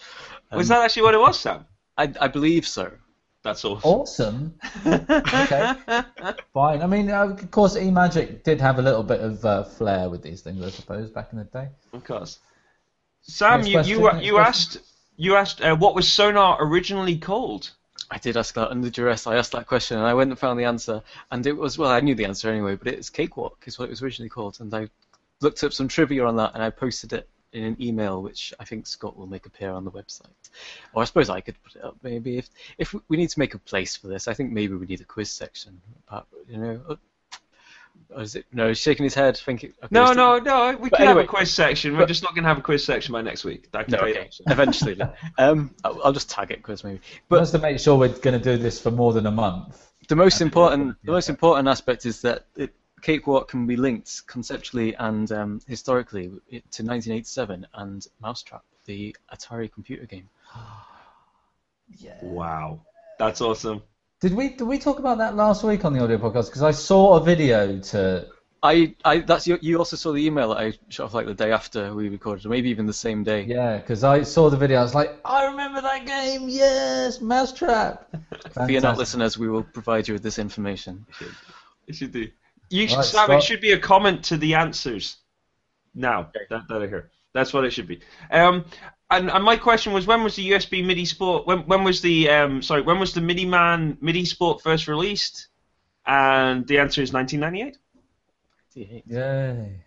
Um, 0.50 0.58
Was 0.58 0.68
that 0.68 0.82
actually 0.82 1.02
what 1.02 1.14
it 1.14 1.20
was, 1.20 1.38
Sam? 1.40 1.66
I, 1.96 2.12
I 2.20 2.28
believe 2.28 2.66
so. 2.66 2.92
That's 3.42 3.64
awesome. 3.64 3.90
Awesome. 3.90 4.54
Okay. 4.84 5.72
Fine. 6.52 6.82
I 6.82 6.86
mean, 6.86 7.10
of 7.10 7.50
course, 7.52 7.76
eMagic 7.76 8.42
did 8.42 8.60
have 8.60 8.80
a 8.80 8.82
little 8.82 9.04
bit 9.04 9.20
of 9.20 9.44
uh, 9.44 9.62
flair 9.62 10.10
with 10.10 10.22
these 10.22 10.40
things, 10.40 10.64
I 10.64 10.70
suppose, 10.70 11.10
back 11.10 11.28
in 11.32 11.38
the 11.38 11.44
day. 11.44 11.68
Of 11.92 12.02
course. 12.04 12.40
Sam, 13.22 13.60
Next 13.60 13.88
you 13.88 14.00
question, 14.00 14.20
you, 14.20 14.26
you 14.26 14.38
asked 14.38 14.78
you 15.16 15.36
asked 15.36 15.62
uh, 15.62 15.76
what 15.76 15.94
was 15.94 16.08
sonar 16.08 16.58
originally 16.60 17.16
called? 17.18 17.70
I 18.10 18.18
did 18.18 18.36
ask 18.36 18.54
that 18.54 18.70
under 18.70 18.90
duress. 18.90 19.26
I 19.26 19.36
asked 19.36 19.52
that 19.52 19.66
question 19.66 19.98
and 19.98 20.06
I 20.06 20.14
went 20.14 20.30
and 20.30 20.38
found 20.38 20.60
the 20.60 20.64
answer. 20.64 21.02
And 21.30 21.44
it 21.46 21.56
was, 21.56 21.76
well, 21.76 21.90
I 21.90 22.00
knew 22.00 22.14
the 22.14 22.24
answer 22.24 22.48
anyway, 22.50 22.76
but 22.76 22.88
it's 22.88 23.10
Cakewalk, 23.10 23.62
is 23.66 23.78
what 23.78 23.86
it 23.86 23.90
was 23.90 24.02
originally 24.02 24.28
called. 24.28 24.58
And 24.60 24.72
I 24.72 24.88
looked 25.40 25.64
up 25.64 25.72
some 25.72 25.88
trivia 25.88 26.24
on 26.24 26.36
that 26.36 26.52
and 26.54 26.62
I 26.62 26.70
posted 26.70 27.12
it 27.12 27.28
in 27.52 27.64
an 27.64 27.76
email, 27.80 28.22
which 28.22 28.52
I 28.60 28.64
think 28.64 28.86
Scott 28.86 29.16
will 29.16 29.26
make 29.26 29.46
appear 29.46 29.70
on 29.70 29.84
the 29.84 29.90
website. 29.90 30.26
Or 30.92 31.02
I 31.02 31.04
suppose 31.06 31.30
I 31.30 31.40
could 31.40 31.56
put 31.62 31.76
it 31.76 31.84
up 31.84 31.96
maybe. 32.02 32.38
If, 32.38 32.48
if 32.78 32.94
we 33.08 33.16
need 33.16 33.30
to 33.30 33.38
make 33.38 33.54
a 33.54 33.58
place 33.58 33.96
for 33.96 34.08
this, 34.08 34.28
I 34.28 34.34
think 34.34 34.52
maybe 34.52 34.74
we 34.74 34.86
need 34.86 35.00
a 35.00 35.04
quiz 35.04 35.30
section. 35.30 35.80
But, 36.10 36.26
you 36.48 36.58
know, 36.58 36.80
uh, 36.88 36.96
or 38.14 38.22
is 38.22 38.34
it? 38.36 38.44
No, 38.52 38.68
he's 38.68 38.78
shaking 38.78 39.04
his 39.04 39.14
head, 39.14 39.36
thinking. 39.38 39.72
Okay, 39.82 39.88
No, 39.90 40.12
no, 40.12 40.38
no. 40.38 40.76
We 40.76 40.90
But 40.90 40.98
can 40.98 41.06
have 41.06 41.16
a 41.16 41.24
quiz 41.24 41.50
section. 41.50 41.92
We're 41.94 42.00
but- 42.00 42.08
just 42.08 42.22
not 42.22 42.34
going 42.34 42.44
to 42.44 42.48
have 42.48 42.58
a 42.58 42.62
quiz 42.62 42.84
section 42.84 43.12
by 43.12 43.22
next 43.22 43.42
week. 43.44 43.68
no, 43.72 43.98
okay. 43.98 44.28
Eventually, 44.46 45.00
um, 45.38 45.74
I'll, 45.82 46.00
I'll 46.04 46.12
just 46.12 46.30
tag 46.30 46.50
it 46.50 46.62
quiz 46.62 46.84
maybe. 46.84 47.00
But 47.28 47.36
But 47.36 47.40
just 47.42 47.52
to 47.52 47.58
make 47.58 47.78
sure 47.80 47.96
we're 47.98 48.08
going 48.08 48.38
to 48.40 48.44
do 48.56 48.62
this 48.62 48.80
for 48.80 48.90
more 48.90 49.12
than 49.12 49.26
a 49.26 49.30
month. 49.30 49.90
the 50.08 50.16
most 50.16 50.40
important, 50.40 50.96
the 51.04 51.12
most 51.12 51.28
important 51.30 51.68
aspect 51.68 52.04
is 52.06 52.20
that 52.22 52.46
it, 52.56 52.74
Cakewalk 53.02 53.48
can 53.48 53.66
be 53.66 53.76
linked 53.76 54.26
conceptually 54.26 54.94
and 54.94 55.30
um, 55.32 55.60
historically 55.66 56.24
to 56.24 56.82
1987 56.82 57.66
and 57.74 58.06
Mousetrap, 58.20 58.64
the 58.86 59.14
Atari 59.32 59.72
computer 59.72 60.06
game. 60.06 60.28
Yeah. 62.00 62.18
Wow, 62.20 62.80
that's 63.16 63.40
awesome. 63.40 63.80
Did 64.20 64.34
we 64.34 64.48
did 64.48 64.64
we 64.64 64.78
talk 64.78 64.98
about 64.98 65.18
that 65.18 65.36
last 65.36 65.62
week 65.62 65.84
on 65.84 65.92
the 65.92 66.02
audio 66.02 66.18
podcast? 66.18 66.46
Because 66.46 66.62
I 66.62 66.72
saw 66.72 67.16
a 67.16 67.22
video 67.22 67.78
to. 67.78 68.26
I, 68.62 68.94
I, 69.04 69.18
that's 69.18 69.46
you. 69.46 69.58
You 69.60 69.78
also 69.78 69.96
saw 69.96 70.12
the 70.12 70.26
email 70.26 70.48
that 70.48 70.58
I 70.58 70.72
shot 70.88 71.04
off 71.04 71.14
like 71.14 71.26
the 71.26 71.34
day 71.34 71.52
after 71.52 71.94
we 71.94 72.08
recorded, 72.08 72.44
or 72.44 72.48
maybe 72.48 72.70
even 72.70 72.86
the 72.86 72.92
same 72.92 73.22
day. 73.22 73.44
Yeah, 73.44 73.76
because 73.76 74.02
I 74.02 74.22
saw 74.22 74.50
the 74.50 74.56
video. 74.56 74.80
I 74.80 74.82
was 74.82 74.94
like, 74.94 75.20
I 75.24 75.44
remember 75.44 75.82
that 75.82 76.06
game. 76.06 76.48
Yes, 76.48 77.20
Mousetrap. 77.20 78.08
For 78.52 78.68
your 78.68 78.80
not 78.80 78.98
listeners, 78.98 79.38
we 79.38 79.48
will 79.48 79.62
provide 79.62 80.08
you 80.08 80.14
with 80.14 80.22
this 80.22 80.40
information. 80.40 81.06
You 81.86 81.94
should 81.94 82.12
do. 82.12 82.28
You 82.70 82.88
should, 82.88 82.96
Right, 82.96 83.04
Sam, 83.04 83.24
Scott. 83.24 83.38
it 83.38 83.42
should 83.42 83.60
be 83.60 83.72
a 83.72 83.78
comment 83.78 84.24
to 84.26 84.36
the 84.36 84.54
answers. 84.54 85.16
Now 85.94 86.30
that, 86.50 86.68
that 86.68 86.82
I 86.82 86.86
hear. 86.86 87.10
That's 87.32 87.52
what 87.52 87.64
it 87.64 87.72
should 87.72 87.86
be. 87.86 88.00
Um, 88.30 88.64
and, 89.10 89.30
and 89.30 89.44
my 89.44 89.56
question 89.56 89.92
was, 89.92 90.06
when 90.06 90.24
was 90.24 90.36
the 90.36 90.50
USB 90.50 90.84
MIDI 90.84 91.04
Sport? 91.04 91.46
When 91.46 91.60
when 91.60 91.84
was 91.84 92.00
the 92.00 92.28
um, 92.28 92.62
sorry, 92.62 92.82
when 92.82 92.98
was 92.98 93.14
the 93.14 93.20
MIDI 93.20 93.44
Man 93.44 93.96
MIDI 94.00 94.24
Sport 94.24 94.62
first 94.62 94.88
released? 94.88 95.48
And 96.06 96.66
the 96.66 96.78
answer 96.78 97.02
is 97.02 97.12
1998. 97.12 97.78
Yay. 99.06 99.80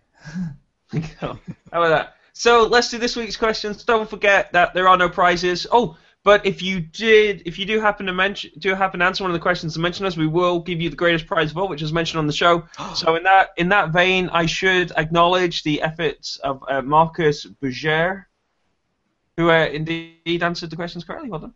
How 1.20 1.38
about 1.72 1.88
that? 1.88 2.14
So 2.32 2.66
let's 2.66 2.90
do 2.90 2.98
this 2.98 3.16
week's 3.16 3.36
questions. 3.36 3.84
Don't 3.84 4.08
forget 4.08 4.52
that 4.52 4.74
there 4.74 4.88
are 4.88 4.96
no 4.96 5.08
prizes. 5.08 5.66
Oh, 5.70 5.96
but 6.22 6.44
if 6.44 6.60
you 6.62 6.80
did, 6.80 7.42
if 7.46 7.58
you 7.58 7.64
do 7.64 7.80
happen 7.80 8.04
to 8.06 8.12
mention, 8.12 8.50
do 8.58 8.74
happen 8.74 9.00
to 9.00 9.06
answer 9.06 9.24
one 9.24 9.30
of 9.30 9.34
the 9.34 9.40
questions 9.40 9.74
and 9.76 9.82
mention 9.82 10.04
us, 10.04 10.16
we 10.16 10.26
will 10.26 10.60
give 10.60 10.80
you 10.80 10.90
the 10.90 10.96
greatest 10.96 11.26
prize 11.26 11.50
of 11.50 11.56
all, 11.56 11.68
which 11.68 11.80
is 11.82 11.92
mentioned 11.92 12.18
on 12.18 12.26
the 12.26 12.32
show. 12.32 12.64
so 12.94 13.16
in 13.16 13.22
that 13.22 13.50
in 13.56 13.70
that 13.70 13.90
vein, 13.90 14.28
I 14.32 14.46
should 14.46 14.92
acknowledge 14.96 15.62
the 15.62 15.80
efforts 15.82 16.36
of 16.38 16.62
uh, 16.68 16.82
Marcus 16.82 17.46
Berger, 17.46 18.28
who 19.36 19.50
uh, 19.50 19.66
indeed 19.66 20.42
answered 20.42 20.68
the 20.70 20.76
questions 20.76 21.04
correctly. 21.04 21.30
Well 21.30 21.40
done. 21.40 21.54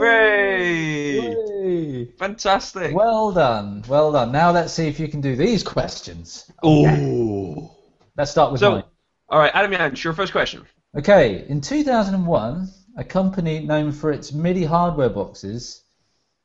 Yay. 0.00 1.34
Yay. 1.62 2.04
Fantastic. 2.18 2.94
Well 2.94 3.32
done. 3.32 3.84
Well 3.86 4.12
done. 4.12 4.32
Now 4.32 4.50
let's 4.50 4.72
see 4.72 4.88
if 4.88 4.98
you 4.98 5.08
can 5.08 5.20
do 5.20 5.36
these 5.36 5.62
questions. 5.62 6.50
Ooh. 6.64 7.68
Let's 8.16 8.30
start 8.30 8.50
with 8.50 8.60
So, 8.60 8.70
mine. 8.72 8.84
all 9.28 9.38
right, 9.38 9.52
Adam 9.54 9.70
Jansch, 9.72 10.02
your 10.02 10.14
first 10.14 10.32
question. 10.32 10.64
Okay, 10.96 11.46
in 11.48 11.60
2001, 11.60 12.68
a 13.00 13.04
company 13.04 13.60
known 13.60 13.90
for 13.90 14.12
its 14.12 14.30
MIDI 14.30 14.62
hardware 14.62 15.08
boxes. 15.08 15.84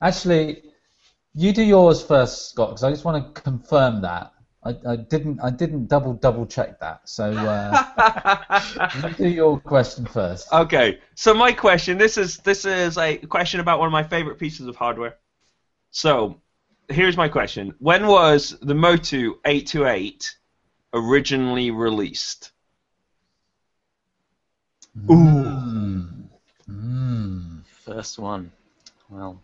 Actually, 0.01 0.63
you 1.33 1.51
do 1.51 1.61
yours 1.61 2.01
first, 2.01 2.49
Scott, 2.51 2.69
because 2.69 2.83
I 2.83 2.89
just 2.89 3.03
want 3.03 3.35
to 3.35 3.41
confirm 3.41 4.01
that. 4.01 4.31
I, 4.63 4.75
I 4.87 4.95
didn't 4.95 5.39
I 5.41 5.51
didn't 5.51 5.87
double 5.87 6.13
double 6.13 6.45
check 6.47 6.79
that. 6.79 7.07
So 7.07 7.25
uh, 7.31 8.89
you 9.03 9.09
do 9.15 9.27
your 9.27 9.59
question 9.59 10.05
first. 10.05 10.51
Okay, 10.51 10.99
so 11.13 11.33
my 11.33 11.51
question 11.51 11.99
this 11.99 12.17
is 12.17 12.37
this 12.37 12.65
is 12.65 12.97
a 12.97 13.17
question 13.17 13.59
about 13.59 13.77
one 13.77 13.87
of 13.87 13.91
my 13.91 14.01
favorite 14.01 14.39
pieces 14.39 14.65
of 14.67 14.75
hardware. 14.75 15.17
So, 15.91 16.41
here's 16.89 17.17
my 17.17 17.27
question: 17.27 17.75
When 17.79 18.07
was 18.07 18.57
the 18.61 18.73
Motu 18.73 19.35
828 19.45 20.35
originally 20.93 21.69
released? 21.69 22.51
Mm. 25.05 25.74
Mm. 26.69 27.63
First 27.65 28.17
one. 28.17 28.51
Well, 29.09 29.39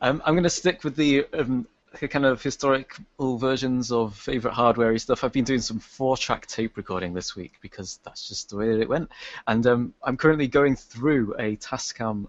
um, 0.00 0.22
I'm 0.24 0.34
going 0.34 0.44
to 0.44 0.50
stick 0.50 0.84
with 0.84 0.96
the 0.96 1.26
um, 1.34 1.66
kind 1.94 2.24
of 2.24 2.42
historical 2.42 3.36
versions 3.36 3.92
of 3.92 4.16
favorite 4.16 4.54
hardware 4.54 4.96
stuff. 4.98 5.22
I've 5.22 5.32
been 5.32 5.44
doing 5.44 5.60
some 5.60 5.78
four-track 5.78 6.46
tape 6.46 6.76
recording 6.76 7.12
this 7.12 7.36
week 7.36 7.54
because 7.60 8.00
that's 8.04 8.26
just 8.26 8.48
the 8.48 8.56
way 8.56 8.68
that 8.72 8.80
it 8.80 8.88
went. 8.88 9.10
And 9.46 9.66
um, 9.66 9.94
I'm 10.02 10.16
currently 10.16 10.48
going 10.48 10.76
through 10.76 11.34
a 11.38 11.56
Tascam 11.56 12.28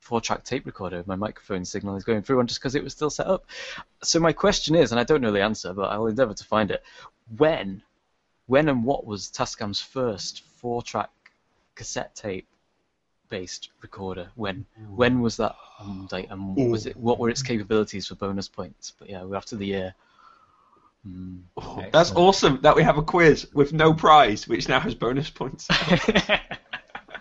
four-track 0.00 0.44
tape 0.44 0.64
recorder. 0.64 1.04
My 1.06 1.16
microphone 1.16 1.66
signal 1.66 1.96
is 1.96 2.04
going 2.04 2.22
through 2.22 2.38
one 2.38 2.46
just 2.46 2.60
because 2.60 2.74
it 2.74 2.82
was 2.82 2.94
still 2.94 3.10
set 3.10 3.26
up. 3.26 3.44
So 4.02 4.18
my 4.20 4.32
question 4.32 4.74
is, 4.74 4.90
and 4.90 4.98
I 4.98 5.04
don't 5.04 5.20
know 5.20 5.32
the 5.32 5.42
answer, 5.42 5.74
but 5.74 5.90
I'll 5.90 6.06
endeavour 6.06 6.32
to 6.32 6.44
find 6.44 6.70
it. 6.70 6.82
When, 7.36 7.82
when 8.46 8.70
and 8.70 8.84
what 8.84 9.06
was 9.06 9.28
Tascam's 9.28 9.82
first 9.82 10.42
four-track 10.60 11.10
cassette 11.74 12.16
tape 12.16 12.46
based 13.28 13.68
recorder 13.82 14.28
when 14.36 14.64
when 14.94 15.20
was 15.20 15.36
that 15.36 15.54
um, 15.80 16.06
date 16.10 16.28
and 16.30 16.56
what 16.56 16.68
was 16.68 16.86
it 16.86 16.96
what 16.96 17.18
were 17.18 17.28
its 17.28 17.42
capabilities 17.42 18.06
for 18.06 18.14
bonus 18.14 18.48
points 18.48 18.92
but 18.98 19.08
yeah 19.08 19.22
we're 19.22 19.36
after 19.36 19.54
the 19.56 19.66
year 19.66 19.94
mm. 21.06 21.40
Oh, 21.56 21.84
that's 21.92 22.12
awesome 22.12 22.60
that 22.62 22.74
we 22.74 22.82
have 22.82 22.98
a 22.98 23.02
quiz 23.02 23.48
with 23.52 23.72
no 23.72 23.92
prize, 23.94 24.46
which 24.48 24.68
now 24.68 24.80
has 24.80 24.94
bonus 24.94 25.30
points. 25.30 25.68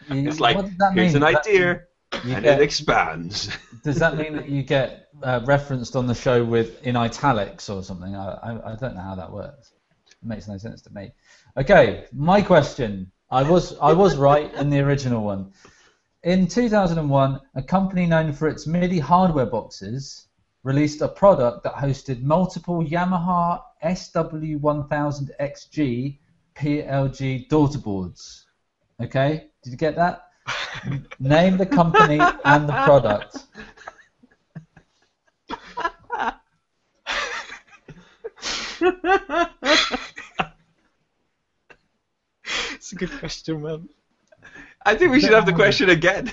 It's 0.10 0.39
like 0.39 0.56
what 0.56 0.65
does 0.65 0.78
that 0.78 0.93
here's 0.93 1.13
mean? 1.13 1.24
an 1.24 1.34
that- 1.34 1.46
idea, 1.46 1.82
and 2.13 2.43
get- 2.43 2.46
it 2.46 2.62
expands. 2.62 3.50
Does 3.84 4.00
that 4.00 4.17
mean 4.17 4.34
that 4.36 4.48
you 4.50 4.63
get 4.63 5.10
uh, 5.24 5.41
referenced 5.46 5.96
on 5.96 6.08
the 6.08 6.15
show 6.15 6.43
with 6.43 6.82
in 6.86 6.96
italics 6.96 7.70
or 7.70 7.84
something? 7.84 8.15
I, 8.15 8.26
I, 8.43 8.72
I 8.72 8.76
don't 8.76 8.96
know 8.96 9.02
how 9.02 9.15
that 9.15 9.32
works. 9.32 9.74
It 10.10 10.28
makes 10.28 10.48
no 10.48 10.58
sense 10.58 10.82
to 10.84 10.93
me. 10.93 11.12
Okay, 11.58 12.06
my 12.13 12.41
question. 12.41 13.12
I 13.30 13.43
was 13.43 13.78
I 13.80 13.91
was 13.93 14.15
right 14.15 14.54
in 14.56 14.70
the 14.70 14.80
original 14.80 15.24
one. 15.24 15.52
In 16.28 16.46
2001, 16.46 17.40
a 17.56 17.63
company 17.63 18.06
known 18.06 18.34
for 18.34 18.50
its 18.50 18.68
MIDI 18.68 19.00
hardware 19.00 19.46
boxes 19.46 20.28
released 20.62 21.00
a 21.00 21.08
product 21.08 21.63
that 21.63 21.76
hosted 21.76 22.22
multiple 22.22 22.84
Yamaha 22.84 23.62
SW1000XG 23.82 26.18
PLG 26.54 27.48
daughter 27.48 27.80
boards. 27.80 28.46
Okay, 29.02 29.48
did 29.63 29.72
you 29.72 29.78
get 29.78 29.96
that? 29.96 30.28
Name 31.22 31.56
the 31.56 31.66
company 31.66 32.20
and 32.44 32.68
the 32.68 32.74
product. 32.74 33.38
It's 42.76 42.92
a 42.92 42.96
good 42.96 43.18
question, 43.18 43.62
man. 43.62 43.88
I 44.88 44.95
think 44.95 45.12
we 45.12 45.19
should 45.19 45.34
have 45.34 45.45
the 45.45 45.52
question 45.52 45.89
again. 45.89 46.32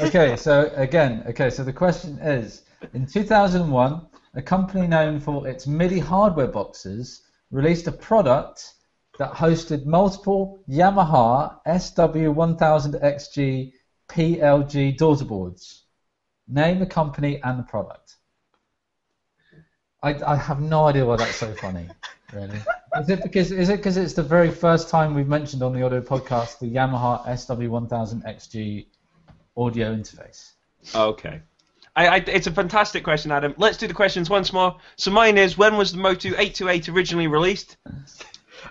okay, 0.00 0.36
so 0.36 0.70
again, 0.76 1.24
okay, 1.26 1.50
so 1.50 1.64
the 1.64 1.72
question 1.72 2.20
is: 2.20 2.62
In 2.94 3.04
2001, 3.04 4.06
a 4.34 4.42
company 4.42 4.86
known 4.86 5.18
for 5.18 5.48
its 5.48 5.66
MIDI 5.66 5.98
hardware 5.98 6.46
boxes 6.46 7.22
released 7.50 7.88
a 7.88 7.92
product 7.92 8.74
that 9.18 9.32
hosted 9.32 9.86
multiple 9.86 10.62
Yamaha 10.70 11.58
SW1000XG 11.66 13.72
PLG 14.08 14.96
daughter 14.96 15.24
boards. 15.24 15.82
Name 16.46 16.78
the 16.78 16.86
company 16.86 17.42
and 17.42 17.58
the 17.58 17.64
product. 17.64 18.18
I, 20.00 20.14
I 20.24 20.36
have 20.36 20.60
no 20.60 20.86
idea 20.86 21.04
why 21.04 21.16
that's 21.16 21.34
so 21.34 21.52
funny. 21.54 21.88
Really, 22.32 22.60
is 23.00 23.08
it 23.08 23.22
because 23.22 23.52
is 23.52 23.68
it 23.68 23.76
because 23.76 23.96
it's 23.96 24.14
the 24.14 24.22
very 24.22 24.50
first 24.50 24.88
time 24.88 25.14
we've 25.14 25.28
mentioned 25.28 25.62
on 25.62 25.72
the 25.72 25.82
audio 25.82 26.00
podcast 26.00 26.58
the 26.58 26.66
Yamaha 26.66 27.26
SW1000XG 27.26 28.86
audio 29.56 29.94
interface? 29.94 30.52
Okay. 30.94 31.40
I, 31.94 32.08
I, 32.08 32.16
it's 32.26 32.46
a 32.46 32.52
fantastic 32.52 33.04
question, 33.04 33.32
Adam. 33.32 33.54
Let's 33.56 33.78
do 33.78 33.86
the 33.86 33.94
questions 33.94 34.28
once 34.28 34.52
more. 34.52 34.76
So 34.96 35.10
mine 35.10 35.38
is, 35.38 35.56
when 35.56 35.76
was 35.78 35.92
the 35.92 35.98
Motu 35.98 36.28
828 36.28 36.88
originally 36.90 37.26
released? 37.26 37.76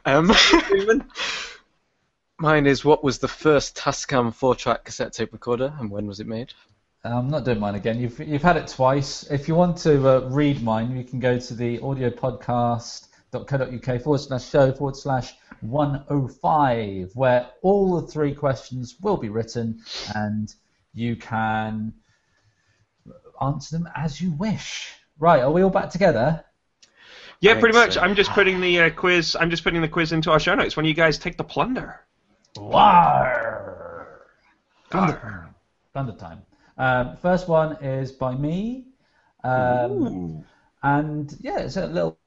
Um, 0.04 0.32
mine 2.40 2.68
is 2.68 2.84
what 2.84 3.04
was 3.04 3.20
the 3.20 3.30
first 3.30 3.78
Tascam 3.78 4.34
four-track 4.34 4.84
cassette 4.84 5.14
tape 5.14 5.32
recorder, 5.32 5.74
and 5.80 5.90
when 5.90 6.06
was 6.06 6.20
it 6.20 6.28
made? 6.28 6.54
I'm 7.04 7.30
not 7.30 7.46
doing 7.46 7.60
mine 7.60 7.76
again. 7.76 8.00
You've 8.00 8.20
you've 8.20 8.42
had 8.42 8.58
it 8.58 8.68
twice. 8.68 9.24
If 9.32 9.48
you 9.48 9.56
want 9.56 9.78
to 9.78 10.08
uh, 10.08 10.30
read 10.30 10.62
mine, 10.62 10.98
you 10.98 11.04
can 11.04 11.20
go 11.20 11.40
to 11.40 11.54
the 11.54 11.80
audiopodcast.co.uk 13.39 14.02
forward 14.02 14.19
slash 14.19 14.50
show 14.50 14.71
forward 14.71 14.95
slash 14.95 15.34
105, 15.62 17.12
where 17.15 17.50
all 17.62 18.00
the 18.00 18.08
three 18.08 18.34
questions 18.34 18.95
will 19.02 19.17
be 19.17 19.30
written, 19.30 19.82
and 20.13 20.54
you 20.93 21.15
can 21.15 21.93
answer 23.41 23.78
them 23.78 23.89
as 23.95 24.21
you 24.21 24.32
wish. 24.34 24.93
Right? 25.19 25.41
Are 25.41 25.52
we 25.52 25.62
all 25.62 25.69
back 25.69 25.89
together? 25.89 26.43
Yeah, 27.39 27.54
I 27.54 27.60
pretty 27.60 27.78
much. 27.78 27.93
so. 27.93 28.02
I'm 28.02 28.15
just 28.15 28.32
putting 28.32 28.60
the 28.60 28.82
uh, 28.82 28.89
quiz. 28.89 29.36
I'm 29.39 29.50
just 29.50 29.63
putting 29.63 29.82
the 29.82 29.88
quiz 29.88 30.12
into 30.12 30.32
our 30.32 30.39
show 30.39 30.56
notes. 30.56 30.76
When 30.76 30.86
you 30.86 30.93
guys 30.93 31.17
take 31.17 31.38
the 31.38 31.43
plunder. 31.43 32.02
War. 32.58 34.24
Thunder, 34.89 35.50
Thunder 35.93 36.13
time. 36.13 36.41
Um, 36.78 37.17
first 37.17 37.48
one 37.48 37.84
is 37.84 38.12
by 38.12 38.36
me. 38.36 38.86
Um, 39.43 40.45
And 40.86 41.36
yeah, 41.41 41.60
it's 41.60 41.78
a 41.78 41.88
little 41.88 42.19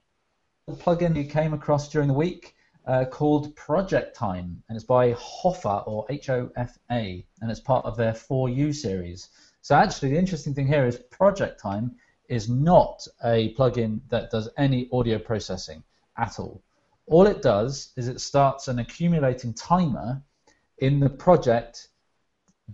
plugin 0.69 1.15
you 1.15 1.25
came 1.25 1.53
across 1.53 1.89
during 1.89 2.07
the 2.07 2.13
week 2.13 2.55
uh, 2.85 3.05
called 3.05 3.55
Project 3.55 4.15
Time, 4.15 4.63
and 4.67 4.75
it's 4.75 4.85
by 4.85 5.13
HOFA 5.13 5.83
or 5.87 6.05
H 6.09 6.29
O 6.29 6.49
F 6.55 6.77
A, 6.91 7.25
and 7.41 7.51
it's 7.51 7.59
part 7.59 7.85
of 7.85 7.97
their 7.97 8.13
4U 8.13 8.73
series. 8.73 9.29
So 9.61 9.75
actually, 9.75 10.11
the 10.11 10.17
interesting 10.17 10.53
thing 10.53 10.67
here 10.67 10.85
is 10.85 10.97
Project 11.11 11.59
Time 11.59 11.95
is 12.27 12.49
not 12.49 13.05
a 13.23 13.53
plugin 13.55 13.99
that 14.09 14.31
does 14.31 14.49
any 14.57 14.87
audio 14.91 15.19
processing 15.19 15.83
at 16.17 16.39
all. 16.39 16.63
All 17.07 17.25
it 17.25 17.41
does 17.41 17.91
is 17.97 18.07
it 18.07 18.21
starts 18.21 18.67
an 18.67 18.79
accumulating 18.79 19.53
timer 19.53 20.21
in 20.77 20.99
the 20.99 21.09
project 21.09 21.87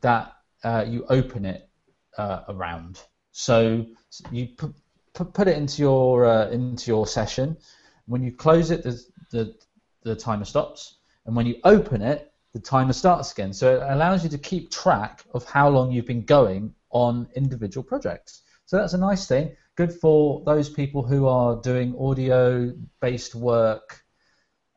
that 0.02 0.34
uh, 0.64 0.86
you 0.88 1.06
open 1.10 1.46
it 1.46 1.70
uh, 2.18 2.42
around. 2.50 3.02
So 3.32 3.86
you 4.32 4.50
put, 4.58 4.74
put, 5.14 5.34
put 5.34 5.48
it 5.48 5.58
into 5.58 5.82
your 5.82 6.26
uh, 6.26 6.50
into 6.50 6.92
your 6.92 7.08
session. 7.08 7.58
When 8.08 8.24
you 8.24 8.32
close 8.32 8.72
it, 8.72 8.84
the, 8.84 9.02
the 9.32 9.56
the 10.04 10.16
timer 10.16 10.46
stops, 10.46 10.98
and 11.26 11.36
when 11.36 11.46
you 11.48 11.56
open 11.64 12.02
it, 12.02 12.32
the 12.54 12.60
timer 12.60 12.94
starts 12.94 13.32
again. 13.32 13.52
So 13.52 13.76
it 13.76 13.84
allows 13.84 14.24
you 14.24 14.30
to 14.30 14.38
keep 14.38 14.72
track 14.72 15.24
of 15.34 15.44
how 15.44 15.68
long 15.68 15.92
you've 15.92 16.06
been 16.06 16.24
going 16.24 16.74
on 16.92 17.28
individual 17.36 17.84
projects. 17.84 18.44
So 18.66 18.78
that's 18.78 18.94
a 18.94 18.98
nice 18.98 19.28
thing. 19.28 19.56
Good 19.76 19.92
for 19.92 20.42
those 20.46 20.70
people 20.70 21.04
who 21.04 21.28
are 21.28 21.62
doing 21.62 21.96
audio-based 22.00 23.36
work 23.36 24.04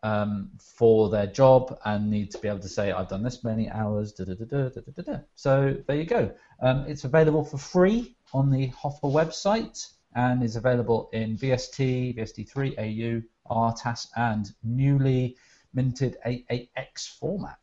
um, 0.02 0.50
for 0.58 1.08
their 1.10 1.26
job 1.26 1.78
and 1.84 2.10
need 2.10 2.30
to 2.32 2.38
be 2.38 2.48
able 2.48 2.58
to 2.60 2.68
say, 2.68 2.90
I've 2.90 3.08
done 3.08 3.22
this 3.22 3.44
many 3.44 3.70
hours. 3.70 4.12
Da, 4.12 4.24
da, 4.24 4.34
da. 4.34 5.18
So 5.34 5.76
there 5.86 5.96
you 5.96 6.04
go. 6.04 6.32
Um, 6.60 6.84
it's 6.88 7.04
available 7.04 7.44
for 7.44 7.58
free 7.58 8.16
on 8.32 8.50
the 8.50 8.68
HOFA 8.68 9.08
website 9.12 9.92
and 10.14 10.42
is 10.42 10.56
available 10.56 11.10
in 11.12 11.36
VST, 11.36 12.16
VST3, 12.16 12.78
AU, 12.78 13.22
RTAS, 13.50 14.08
and 14.16 14.52
newly 14.62 15.36
minted 15.74 16.16
AAX 16.26 17.08
format. 17.18 17.58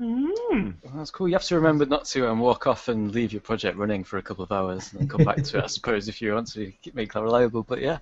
Mm. 0.00 0.74
Well, 0.84 0.92
that's 0.96 1.10
cool. 1.10 1.26
You 1.26 1.34
have 1.34 1.44
to 1.44 1.56
remember 1.56 1.86
not 1.86 2.04
to 2.06 2.28
um, 2.28 2.40
walk 2.40 2.66
off 2.66 2.88
and 2.88 3.12
leave 3.12 3.32
your 3.32 3.40
project 3.40 3.78
running 3.78 4.04
for 4.04 4.18
a 4.18 4.22
couple 4.22 4.44
of 4.44 4.52
hours 4.52 4.92
and 4.92 5.00
then 5.00 5.08
come 5.08 5.24
back 5.24 5.42
to 5.42 5.58
it, 5.58 5.64
I 5.64 5.66
suppose, 5.68 6.08
if 6.08 6.20
you 6.20 6.34
want 6.34 6.52
to 6.52 6.72
make 6.92 7.12
that 7.14 7.22
reliable. 7.22 7.62
But 7.62 7.80
yeah, 7.80 7.98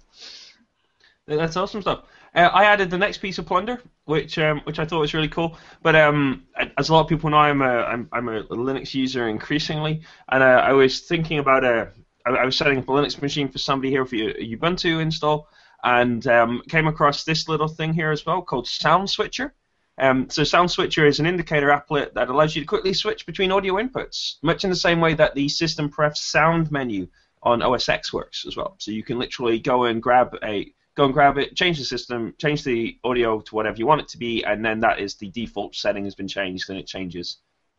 That's 1.27 1.57
awesome 1.57 1.83
stuff. 1.83 2.05
Uh, 2.35 2.51
I 2.53 2.65
added 2.65 2.91
the 2.91 2.99
next 2.99 3.19
piece 3.19 3.39
of 3.39 3.47
plunder, 3.47 3.81
which 4.07 4.39
um, 4.39 4.61
which 4.65 4.81
I 4.81 4.85
thought 4.85 4.99
was 4.99 5.15
really 5.15 5.29
cool. 5.29 5.57
But 5.83 5.95
um, 5.95 6.43
as 6.77 6.89
a 6.89 6.93
lot 6.93 7.03
of 7.03 7.09
people 7.09 7.31
know, 7.31 7.37
I'm 7.37 7.63
a 7.63 7.85
I'm, 7.85 8.09
I'm 8.13 8.29
a 8.29 8.43
Linux 8.45 8.93
user 8.93 9.29
increasingly, 9.29 10.03
and 10.29 10.43
uh, 10.43 10.63
I 10.67 10.73
was 10.73 11.01
thinking 11.01 11.39
about 11.39 11.65
a 11.65 11.91
I, 12.25 12.31
I 12.31 12.45
was 12.45 12.57
setting 12.57 12.79
up 12.79 12.89
a 12.89 12.93
Linux 12.93 13.21
machine 13.21 13.49
for 13.49 13.59
somebody 13.59 13.91
here 13.91 14.05
for 14.05 14.17
a 14.17 14.57
Ubuntu 14.57 15.01
install, 15.01 15.49
and 15.83 16.27
um, 16.27 16.63
came 16.69 16.87
across 16.87 17.25
this 17.25 17.49
little 17.49 17.69
thing 17.69 17.93
here 17.93 18.11
as 18.11 18.25
well 18.25 18.43
called 18.43 18.67
Sound 18.67 19.09
Switcher. 19.11 19.55
Um, 19.99 20.29
so 20.29 20.43
Sound 20.43 20.71
Switcher 20.71 21.07
is 21.07 21.21
an 21.21 21.27
indicator 21.27 21.69
applet 21.69 22.15
that 22.15 22.29
allows 22.29 22.57
you 22.57 22.63
to 22.63 22.67
quickly 22.67 22.95
switch 22.95 23.27
between 23.27 23.53
audio 23.53 23.75
inputs, 23.75 24.37
much 24.43 24.65
in 24.65 24.71
the 24.71 24.77
same 24.77 25.01
way 25.01 25.15
that 25.15 25.35
the 25.35 25.49
System 25.49 25.89
Pref 25.89 26.17
sound 26.17 26.73
menu 26.73 27.07
on 27.43 27.63
OS 27.63 27.89
X 27.89 28.13
works 28.13 28.45
as 28.47 28.57
well. 28.57 28.75
So 28.79 28.91
you 28.91 29.05
can 29.05 29.19
literally 29.19 29.61
go 29.61 29.85
and 29.85 30.03
grab 30.03 30.37
a 30.43 30.73
go 30.97 31.05
and 31.05 31.13
grab 31.13 31.39
it, 31.39 31.57
change 31.57 31.79
the 31.79 31.85
system, 31.85 32.35
change 32.39 32.63
the 32.63 32.97
audio 33.03 33.41
to 33.41 33.55
whatever 33.55 33.77
you 33.77 33.87
want 33.87 34.01
it 34.01 34.09
to 34.09 34.19
be, 34.19 34.45
and 34.45 34.65
then 34.65 34.81
that 34.81 35.01
is 35.01 35.17
the 35.17 35.29
default 35.31 35.75
setting 35.75 36.05
has 36.05 36.15
been 36.15 36.29
changed, 36.29 36.71
and 36.71 36.79
it 36.79 36.87
changes 36.87 37.39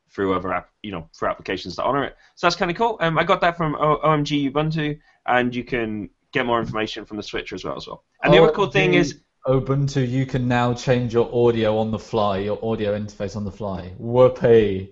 through 0.09 0.33
other 0.33 0.53
app, 0.53 0.69
you 0.81 0.91
know, 0.91 1.09
for 1.13 1.27
applications 1.27 1.75
that 1.75 1.83
honor 1.83 2.03
it. 2.03 2.15
So 2.35 2.47
that's 2.47 2.55
kind 2.55 2.71
of 2.71 2.77
cool. 2.77 2.97
Um, 3.01 3.17
I 3.17 3.23
got 3.23 3.41
that 3.41 3.57
from 3.57 3.75
o- 3.75 3.99
OMG 4.03 4.51
Ubuntu, 4.51 4.99
and 5.25 5.53
you 5.53 5.63
can 5.63 6.09
get 6.31 6.45
more 6.45 6.59
information 6.59 7.05
from 7.05 7.17
the 7.17 7.23
switcher 7.23 7.55
as 7.55 7.63
well 7.63 7.75
as 7.75 7.87
well. 7.87 8.03
And 8.23 8.33
the 8.33 8.41
other 8.41 8.51
cool 8.51 8.69
thing 8.69 8.93
is, 8.93 9.21
Ubuntu, 9.47 10.07
you 10.07 10.25
can 10.25 10.47
now 10.47 10.73
change 10.73 11.13
your 11.13 11.29
audio 11.33 11.77
on 11.77 11.91
the 11.91 11.99
fly, 11.99 12.39
your 12.39 12.57
audio 12.63 12.97
interface 12.97 13.35
on 13.35 13.45
the 13.45 13.51
fly. 13.51 13.93
Whoopee. 13.99 14.91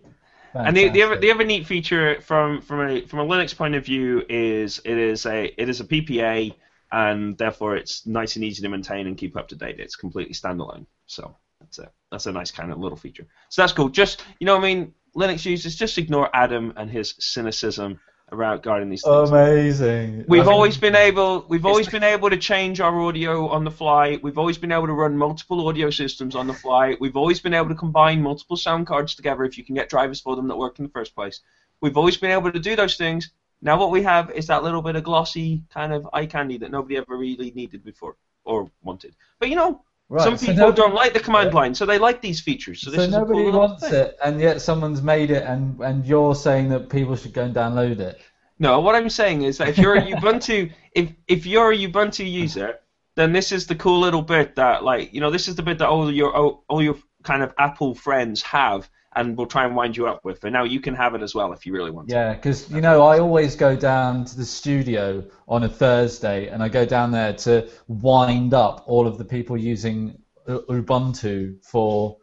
and 0.53 0.77
the, 0.77 0.89
the 0.89 1.01
other 1.01 1.17
the 1.17 1.31
other 1.31 1.43
neat 1.43 1.65
feature 1.65 2.21
from 2.21 2.61
from 2.61 2.87
a 2.87 3.01
from 3.01 3.19
a 3.19 3.25
Linux 3.25 3.55
point 3.55 3.75
of 3.75 3.83
view 3.83 4.23
is 4.29 4.79
it 4.85 4.97
is 4.97 5.25
a 5.25 5.45
it 5.59 5.69
is 5.69 5.79
a 5.79 5.85
PPA, 5.85 6.53
and 6.91 7.35
therefore 7.37 7.75
it's 7.75 8.05
nice 8.05 8.35
and 8.35 8.45
easy 8.45 8.61
to 8.61 8.69
maintain 8.69 9.07
and 9.07 9.17
keep 9.17 9.35
up 9.35 9.47
to 9.47 9.55
date. 9.55 9.79
It's 9.79 9.95
completely 9.95 10.35
standalone. 10.35 10.85
So 11.07 11.35
that's 11.59 11.79
a 11.79 11.91
that's 12.11 12.27
a 12.27 12.31
nice 12.31 12.51
kind 12.51 12.71
of 12.71 12.77
little 12.77 12.97
feature. 12.97 13.25
So 13.49 13.63
that's 13.63 13.73
cool. 13.73 13.89
Just 13.89 14.23
you 14.39 14.45
know, 14.45 14.55
what 14.55 14.65
I 14.65 14.73
mean, 14.73 14.93
Linux 15.15 15.45
users 15.45 15.75
just 15.75 15.97
ignore 15.97 16.29
Adam 16.33 16.73
and 16.75 16.89
his 16.89 17.15
cynicism 17.19 17.99
regarding 18.31 18.89
these 18.89 19.03
things. 19.03 19.29
Amazing. 19.29 20.25
We've 20.27 20.41
I 20.41 20.45
mean, 20.45 20.53
always 20.53 20.77
been 20.77 20.95
able 20.95 21.45
we've 21.47 21.65
always 21.65 21.87
been 21.87 22.03
able 22.03 22.29
to 22.29 22.37
change 22.37 22.79
our 22.79 22.99
audio 23.01 23.47
on 23.47 23.63
the 23.63 23.71
fly. 23.71 24.19
We've 24.21 24.37
always 24.37 24.57
been 24.57 24.71
able 24.71 24.87
to 24.87 24.93
run 24.93 25.17
multiple 25.17 25.67
audio 25.67 25.89
systems 25.89 26.35
on 26.35 26.47
the 26.47 26.53
fly. 26.53 26.97
We've 26.99 27.17
always 27.17 27.39
been 27.39 27.53
able 27.53 27.69
to 27.69 27.75
combine 27.75 28.21
multiple 28.21 28.57
sound 28.57 28.87
cards 28.87 29.15
together 29.15 29.43
if 29.43 29.57
you 29.57 29.63
can 29.63 29.75
get 29.75 29.89
drivers 29.89 30.19
for 30.19 30.35
them 30.35 30.47
that 30.47 30.57
work 30.57 30.79
in 30.79 30.85
the 30.85 30.91
first 30.91 31.15
place. 31.15 31.41
We've 31.81 31.97
always 31.97 32.17
been 32.17 32.31
able 32.31 32.51
to 32.51 32.59
do 32.59 32.75
those 32.75 32.95
things. 32.95 33.31
Now 33.61 33.79
what 33.79 33.91
we 33.91 34.03
have 34.03 34.31
is 34.31 34.47
that 34.47 34.63
little 34.63 34.81
bit 34.81 34.95
of 34.95 35.03
glossy 35.03 35.63
kind 35.69 35.93
of 35.93 36.07
eye 36.11 36.25
candy 36.25 36.57
that 36.57 36.71
nobody 36.71 36.97
ever 36.97 37.15
really 37.15 37.51
needed 37.51 37.83
before 37.83 38.15
or 38.43 38.71
wanted. 38.81 39.15
But 39.39 39.49
you 39.49 39.55
know, 39.55 39.83
right, 40.13 40.23
some 40.23 40.37
so 40.37 40.45
people 40.47 40.59
nobody- 40.67 40.81
don't 40.81 40.93
like 40.95 41.13
the 41.13 41.19
command 41.19 41.53
line, 41.53 41.73
so 41.75 41.85
they 41.85 41.97
like 41.97 42.21
these 42.21 42.39
features. 42.41 42.81
So 42.81 42.91
So, 42.91 42.97
this 42.97 43.07
is 43.09 43.13
a 43.13 43.17
cool 43.19 43.27
nobody 43.27 43.57
wants 43.57 43.83
thing. 43.83 43.93
it, 43.93 44.17
and 44.23 44.39
yet 44.39 44.61
someone's 44.61 45.01
made 45.01 45.29
it, 45.31 45.43
and, 45.43 45.79
and 45.81 46.05
you're 46.05 46.35
saying 46.35 46.69
that 46.69 46.89
people 46.89 47.15
should 47.15 47.33
go 47.33 47.43
and 47.43 47.53
download 47.55 47.99
it. 47.99 48.21
No, 48.59 48.79
what 48.79 48.95
I'm 48.95 49.09
saying 49.09 49.41
is 49.43 49.57
that 49.57 49.67
if 49.69 49.77
you're 49.77 49.95
a 49.95 50.01
Ubuntu, 50.01 50.71
if 50.93 51.11
if 51.27 51.45
you're 51.45 51.71
a 51.71 51.77
Ubuntu 51.77 52.23
user, 52.29 52.79
then 53.15 53.33
this 53.33 53.51
is 53.51 53.67
the 53.67 53.75
cool 53.75 53.99
little 53.99 54.21
bit 54.21 54.55
that, 54.55 54.83
like, 54.83 55.13
you 55.13 55.19
know, 55.21 55.31
this 55.31 55.47
is 55.47 55.55
the 55.55 55.63
bit 55.63 55.77
that 55.79 55.87
all 55.89 56.11
your 56.11 56.33
all, 56.35 56.63
all 56.69 56.81
your 56.81 56.95
kind 57.23 57.41
of 57.43 57.53
Apple 57.57 57.93
friends 57.95 58.41
have, 58.43 58.89
and 59.15 59.37
we'll 59.37 59.47
try 59.47 59.65
and 59.65 59.75
wind 59.75 59.95
you 59.97 60.07
up 60.07 60.23
with. 60.23 60.43
And 60.43 60.53
now 60.53 60.63
you 60.63 60.79
can 60.79 60.95
have 60.95 61.15
it 61.15 61.21
as 61.21 61.33
well 61.35 61.53
if 61.53 61.65
you 61.65 61.73
really 61.73 61.91
want. 61.91 62.09
to. 62.09 62.15
Yeah, 62.15 62.33
because 62.33 62.69
you 62.71 62.81
know 62.81 63.03
I 63.03 63.19
always 63.19 63.55
go 63.55 63.75
down 63.75 64.25
to 64.25 64.37
the 64.37 64.45
studio 64.45 65.23
on 65.47 65.63
a 65.63 65.69
Thursday, 65.69 66.47
and 66.47 66.63
I 66.63 66.69
go 66.69 66.85
down 66.85 67.11
there 67.11 67.33
to 67.33 67.69
wind 67.87 68.53
up 68.53 68.83
all 68.87 69.07
of 69.07 69.17
the 69.17 69.25
people 69.25 69.57
using 69.57 70.17
Ubuntu 70.47 71.63
for 71.63 72.17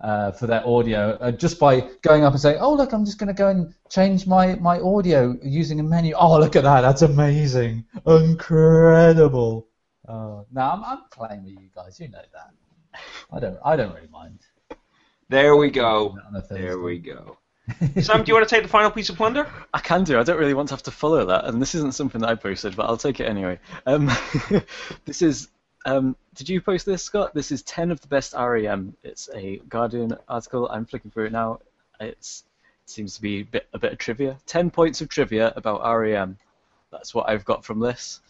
uh, 0.00 0.30
for 0.32 0.46
their 0.46 0.66
audio, 0.66 1.18
uh, 1.20 1.32
just 1.32 1.58
by 1.58 1.80
going 2.02 2.24
up 2.24 2.32
and 2.32 2.40
saying, 2.40 2.58
"Oh, 2.60 2.74
look, 2.74 2.92
I'm 2.92 3.04
just 3.04 3.18
going 3.18 3.28
to 3.28 3.34
go 3.34 3.48
and 3.48 3.74
change 3.90 4.26
my 4.26 4.54
my 4.56 4.78
audio 4.80 5.36
using 5.42 5.80
a 5.80 5.82
menu." 5.82 6.14
Oh, 6.16 6.38
look 6.38 6.56
at 6.56 6.62
that, 6.62 6.82
that's 6.82 7.02
amazing, 7.02 7.84
incredible. 8.06 9.68
Oh, 10.06 10.46
no, 10.52 10.60
I'm, 10.62 10.84
I'm 10.84 10.98
playing 11.12 11.44
with 11.44 11.52
you 11.52 11.68
guys. 11.74 11.98
You 12.00 12.08
know 12.08 12.22
that. 12.32 13.00
I 13.32 13.40
don't 13.40 13.58
I 13.64 13.76
don't 13.76 13.94
really 13.94 14.08
mind. 14.08 14.40
There 15.28 15.56
we 15.56 15.70
go. 15.70 16.18
On 16.26 16.36
a 16.36 16.40
Thursday. 16.40 16.62
There 16.62 16.78
we 16.78 16.98
go. 16.98 17.36
Sam, 18.00 18.24
do 18.24 18.30
you 18.30 18.34
want 18.34 18.48
to 18.48 18.54
take 18.54 18.62
the 18.62 18.68
final 18.68 18.90
piece 18.90 19.10
of 19.10 19.16
plunder? 19.16 19.46
I 19.74 19.80
can 19.80 20.04
do. 20.04 20.18
I 20.18 20.22
don't 20.22 20.38
really 20.38 20.54
want 20.54 20.68
to 20.70 20.74
have 20.74 20.82
to 20.84 20.90
follow 20.90 21.26
that, 21.26 21.44
and 21.44 21.60
this 21.60 21.74
isn't 21.74 21.94
something 21.94 22.22
that 22.22 22.30
I 22.30 22.34
posted, 22.34 22.74
but 22.74 22.86
I'll 22.86 22.96
take 22.96 23.20
it 23.20 23.28
anyway. 23.28 23.58
Um, 23.86 24.10
this 25.04 25.20
is. 25.20 25.48
Um, 25.84 26.16
did 26.34 26.48
you 26.48 26.60
post 26.60 26.86
this, 26.86 27.02
Scott? 27.02 27.34
This 27.34 27.52
is 27.52 27.62
10 27.62 27.90
of 27.90 28.00
the 28.00 28.08
best 28.08 28.34
REM. 28.34 28.96
It's 29.02 29.28
a 29.34 29.58
Guardian 29.68 30.16
article. 30.28 30.68
I'm 30.70 30.84
flicking 30.84 31.10
through 31.10 31.26
it 31.26 31.32
now. 31.32 31.60
It's 32.00 32.44
it 32.84 32.90
seems 32.90 33.14
to 33.16 33.22
be 33.22 33.40
a 33.40 33.44
bit, 33.44 33.68
a 33.74 33.78
bit 33.78 33.92
of 33.92 33.98
trivia. 33.98 34.38
10 34.46 34.70
points 34.70 35.00
of 35.02 35.08
trivia 35.08 35.52
about 35.56 35.82
REM. 35.98 36.38
That's 36.90 37.14
what 37.14 37.28
I've 37.28 37.44
got 37.44 37.64
from 37.64 37.80
this. 37.80 38.20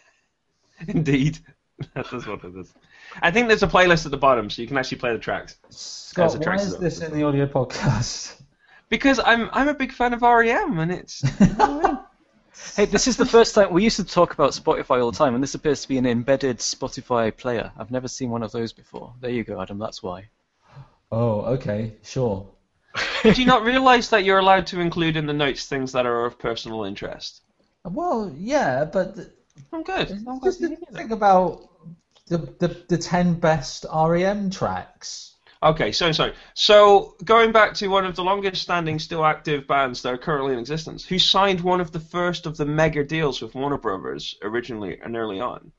Indeed. 0.88 1.38
That 1.94 2.10
is 2.12 2.26
what 2.26 2.42
it 2.44 2.56
is. 2.56 2.72
I 3.22 3.30
think 3.30 3.48
there's 3.48 3.62
a 3.62 3.68
playlist 3.68 4.04
at 4.06 4.10
the 4.10 4.16
bottom, 4.16 4.48
so 4.50 4.62
you 4.62 4.68
can 4.68 4.78
actually 4.78 4.98
play 4.98 5.12
the 5.12 5.18
tracks. 5.18 5.56
Scott, 5.70 6.26
As 6.26 6.34
a 6.34 6.38
why 6.38 6.44
track 6.44 6.60
is 6.60 6.76
this 6.78 6.98
the- 7.00 7.06
in 7.06 7.12
the 7.12 7.22
audio 7.24 7.46
podcast? 7.46 8.40
Because 8.88 9.18
I'm 9.18 9.50
I'm 9.52 9.66
a 9.66 9.74
big 9.74 9.90
fan 9.92 10.12
of 10.14 10.22
REM, 10.22 10.78
and 10.78 10.92
it's 10.92 11.20
Hey, 12.76 12.84
this 12.86 13.06
is 13.08 13.16
the 13.16 13.26
first 13.26 13.54
time 13.54 13.72
we 13.72 13.82
used 13.82 13.96
to 13.96 14.04
talk 14.04 14.32
about 14.32 14.52
Spotify 14.52 15.02
all 15.02 15.10
the 15.10 15.16
time, 15.18 15.34
and 15.34 15.42
this 15.42 15.54
appears 15.54 15.82
to 15.82 15.88
be 15.88 15.98
an 15.98 16.06
embedded 16.06 16.58
Spotify 16.58 17.36
player. 17.36 17.72
I've 17.76 17.90
never 17.90 18.06
seen 18.08 18.30
one 18.30 18.42
of 18.42 18.52
those 18.52 18.72
before. 18.72 19.12
There 19.20 19.30
you 19.30 19.42
go, 19.44 19.60
Adam. 19.60 19.78
That's 19.78 20.02
why. 20.02 20.28
oh, 21.10 21.40
okay, 21.56 21.94
sure. 22.02 22.46
Do 23.22 23.32
you 23.32 23.44
not 23.46 23.64
realise 23.64 24.08
that 24.10 24.24
you're 24.24 24.38
allowed 24.38 24.66
to 24.68 24.80
include 24.80 25.16
in 25.16 25.26
the 25.26 25.32
notes 25.32 25.66
things 25.66 25.92
that 25.92 26.06
are 26.06 26.24
of 26.24 26.38
personal 26.38 26.84
interest? 26.84 27.42
Well, 27.84 28.32
yeah, 28.36 28.84
but 28.84 29.16
th- 29.16 29.28
I'm 29.72 29.82
good. 29.82 30.10
I'm 30.10 30.24
glad 30.24 30.42
just 30.42 30.60
to 30.60 30.76
think 30.92 31.10
about 31.10 31.68
the, 32.28 32.38
the 32.38 32.84
the 32.88 32.98
ten 32.98 33.34
best 33.34 33.86
REM 33.92 34.50
tracks. 34.50 35.34
Okay, 35.62 35.90
so 35.90 36.12
sorry. 36.12 36.34
So 36.54 37.14
going 37.24 37.50
back 37.50 37.74
to 37.74 37.88
one 37.88 38.04
of 38.04 38.14
the 38.14 38.22
longest 38.22 38.62
standing, 38.62 38.98
still 38.98 39.24
active 39.24 39.66
bands 39.66 40.02
that 40.02 40.12
are 40.12 40.18
currently 40.18 40.52
in 40.52 40.58
existence, 40.58 41.04
who 41.04 41.18
signed 41.18 41.60
one 41.60 41.80
of 41.80 41.92
the 41.92 42.00
first 42.00 42.46
of 42.46 42.56
the 42.56 42.66
mega 42.66 43.02
deals 43.04 43.40
with 43.40 43.54
Warner 43.54 43.78
Brothers 43.78 44.36
originally 44.42 45.00
and 45.00 45.16
early 45.16 45.40
on, 45.40 45.72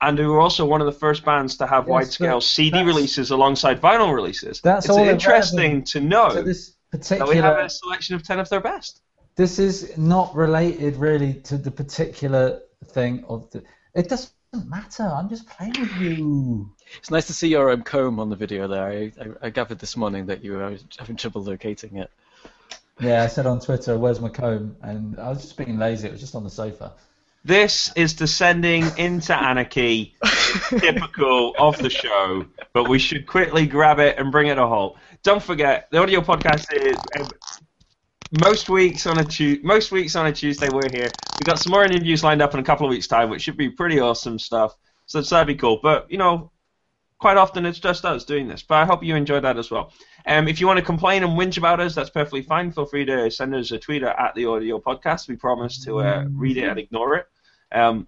and 0.00 0.18
who 0.18 0.32
were 0.32 0.40
also 0.40 0.66
one 0.66 0.80
of 0.80 0.86
the 0.86 0.92
first 0.92 1.24
bands 1.24 1.56
to 1.58 1.66
have 1.66 1.84
Yes, 1.86 1.90
wide-scale 1.92 2.40
CD 2.40 2.82
releases 2.82 3.30
alongside 3.30 3.80
vinyl 3.80 4.12
releases. 4.14 4.60
That's 4.60 4.86
it's 4.86 4.90
all 4.90 4.98
interesting 5.08 5.58
irrelevant 5.60 5.86
to 5.88 6.00
know 6.00 6.30
So 6.30 6.42
this 6.42 6.74
that 6.92 7.28
we 7.28 7.36
have 7.36 7.56
particular 7.56 7.58
a 7.58 7.70
selection 7.70 8.14
of 8.16 8.22
ten 8.24 8.40
of 8.40 8.48
their 8.48 8.60
best. 8.60 9.00
this 9.36 9.58
is 9.58 9.96
not 9.96 10.34
related 10.34 10.96
really 10.96 11.34
to 11.34 11.56
the 11.56 11.70
particular 11.70 12.60
thing 12.84 13.24
of 13.28 13.50
the. 13.50 13.62
It 13.94 14.08
doesn't 14.08 14.32
matter. 14.66 15.04
I'm 15.04 15.28
just 15.28 15.48
playing 15.48 15.74
with 15.78 15.96
you. 15.96 16.70
It's 16.98 17.10
nice 17.10 17.26
to 17.26 17.32
see 17.32 17.48
your 17.48 17.70
um, 17.70 17.82
comb 17.82 18.20
on 18.20 18.30
the 18.30 18.36
video 18.36 18.68
there. 18.68 18.84
I, 18.84 19.12
I, 19.20 19.46
I 19.46 19.50
gathered 19.50 19.78
this 19.78 19.96
morning 19.96 20.26
that 20.26 20.44
you 20.44 20.52
were 20.52 20.76
having 20.98 21.16
trouble 21.16 21.42
locating 21.42 21.96
it. 21.96 22.10
Yeah, 23.00 23.22
I 23.22 23.28
said 23.28 23.46
on 23.46 23.60
Twitter, 23.60 23.98
"Where's 23.98 24.20
my 24.20 24.28
comb?" 24.28 24.76
And 24.82 25.18
I 25.18 25.28
was 25.28 25.42
just 25.42 25.56
being 25.56 25.78
lazy. 25.78 26.08
It 26.08 26.12
was 26.12 26.20
just 26.20 26.34
on 26.34 26.44
the 26.44 26.50
sofa. 26.50 26.92
This 27.44 27.92
is 27.94 28.14
descending 28.14 28.84
into 28.98 29.34
anarchy, 29.34 30.16
typical 30.68 31.54
of 31.56 31.78
the 31.78 31.88
show, 31.88 32.44
but 32.72 32.88
we 32.88 32.98
should 32.98 33.26
quickly 33.26 33.66
grab 33.66 34.00
it 34.00 34.18
and 34.18 34.32
bring 34.32 34.48
it 34.48 34.56
to 34.56 34.64
a 34.64 34.66
halt. 34.66 34.98
Don't 35.22 35.42
forget, 35.42 35.88
the 35.90 35.98
audio 35.98 36.20
podcast 36.20 36.72
is 36.74 36.96
um, 37.18 37.28
most 38.44 38.68
weeks 38.68 39.06
on 39.06 39.18
a 39.18 39.24
tu- 39.24 39.60
most 39.62 39.92
weeks 39.92 40.16
on 40.16 40.26
a 40.26 40.32
Tuesday. 40.32 40.68
We're 40.68 40.90
here. 40.90 41.08
We've 41.38 41.46
got 41.46 41.58
some 41.58 41.72
more 41.72 41.84
interviews 41.84 42.22
lined 42.22 42.42
up 42.42 42.54
in 42.54 42.60
a 42.60 42.64
couple 42.64 42.86
of 42.86 42.90
weeks' 42.90 43.06
time, 43.06 43.30
which 43.30 43.42
should 43.42 43.56
be 43.56 43.70
pretty 43.70 44.00
awesome 44.00 44.38
stuff. 44.38 44.76
So 45.06 45.20
that'd 45.20 45.46
be 45.46 45.54
cool. 45.54 45.80
But 45.82 46.10
you 46.10 46.18
know, 46.18 46.50
quite 47.18 47.36
often 47.36 47.64
it's 47.66 47.78
just 47.78 48.04
us 48.04 48.24
doing 48.24 48.48
this. 48.48 48.62
But 48.62 48.76
I 48.76 48.84
hope 48.84 49.02
you 49.02 49.14
enjoy 49.16 49.40
that 49.40 49.56
as 49.56 49.70
well. 49.70 49.92
Um, 50.26 50.48
if 50.48 50.60
you 50.60 50.66
want 50.66 50.78
to 50.78 50.84
complain 50.84 51.22
and 51.24 51.32
whinge 51.38 51.56
about 51.56 51.80
us, 51.80 51.94
that's 51.94 52.10
perfectly 52.10 52.42
fine. 52.42 52.70
Feel 52.72 52.86
free 52.86 53.04
to 53.06 53.30
send 53.30 53.54
us 53.54 53.70
a 53.70 53.78
tweet 53.78 54.02
at 54.02 54.34
the 54.34 54.44
audio 54.46 54.78
podcast. 54.78 55.28
We 55.28 55.36
promise 55.36 55.82
to 55.84 56.00
uh, 56.00 56.24
read 56.30 56.58
it 56.58 56.68
and 56.68 56.78
ignore 56.78 57.16
it. 57.16 57.26
Um, 57.72 58.06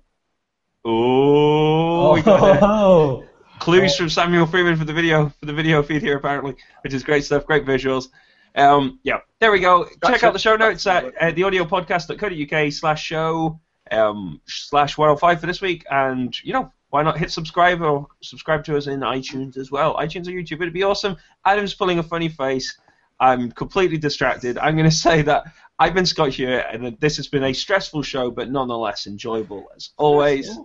oh, 0.85 2.14
we 2.14 2.22
got 2.22 2.62
Oh, 2.62 3.24
clues 3.59 3.96
from 3.96 4.09
Samuel 4.09 4.46
Freeman 4.46 4.76
for 4.76 4.85
the 4.85 4.92
video 4.92 5.28
for 5.28 5.46
the 5.46 5.52
video 5.52 5.83
feed 5.83 6.02
here 6.02 6.16
apparently, 6.16 6.56
which 6.83 6.92
is 6.94 7.02
great 7.02 7.24
stuff, 7.24 7.46
great 7.46 7.64
visuals. 7.64 8.09
Um, 8.54 8.98
yeah, 9.02 9.18
there 9.38 9.52
we 9.52 9.60
go. 9.60 9.86
Check 10.04 10.24
out 10.24 10.32
the 10.32 10.38
show 10.38 10.56
notes 10.56 10.86
at 10.86 11.04
uh, 11.04 11.32
theaudiopodcast.co.uk 11.32 12.72
slash 12.72 13.04
show 13.04 13.60
um, 13.90 14.40
slash 14.46 14.96
105 14.96 15.40
for 15.40 15.46
this 15.46 15.60
week, 15.60 15.84
and 15.90 16.34
you 16.42 16.52
know 16.52 16.72
why 16.90 17.02
not 17.02 17.18
hit 17.18 17.30
subscribe 17.30 17.80
or 17.82 18.08
subscribe 18.20 18.64
to 18.64 18.76
us 18.76 18.86
in 18.86 19.00
iTunes 19.00 19.56
as 19.56 19.70
well, 19.70 19.94
iTunes 19.94 20.26
or 20.26 20.32
YouTube. 20.32 20.60
It'd 20.60 20.72
be 20.72 20.82
awesome. 20.82 21.16
Adam's 21.44 21.74
pulling 21.74 21.98
a 21.98 22.02
funny 22.02 22.28
face. 22.28 22.78
I'm 23.18 23.52
completely 23.52 23.98
distracted. 23.98 24.58
I'm 24.58 24.76
going 24.76 24.90
to 24.90 24.94
say 24.94 25.22
that 25.22 25.44
I've 25.78 25.94
been 25.94 26.06
Scott 26.06 26.30
here, 26.30 26.64
and 26.70 26.84
that 26.84 27.00
this 27.00 27.16
has 27.16 27.28
been 27.28 27.44
a 27.44 27.52
stressful 27.52 28.02
show, 28.02 28.30
but 28.30 28.50
nonetheless 28.50 29.06
enjoyable 29.06 29.70
as 29.76 29.90
always. 29.96 30.58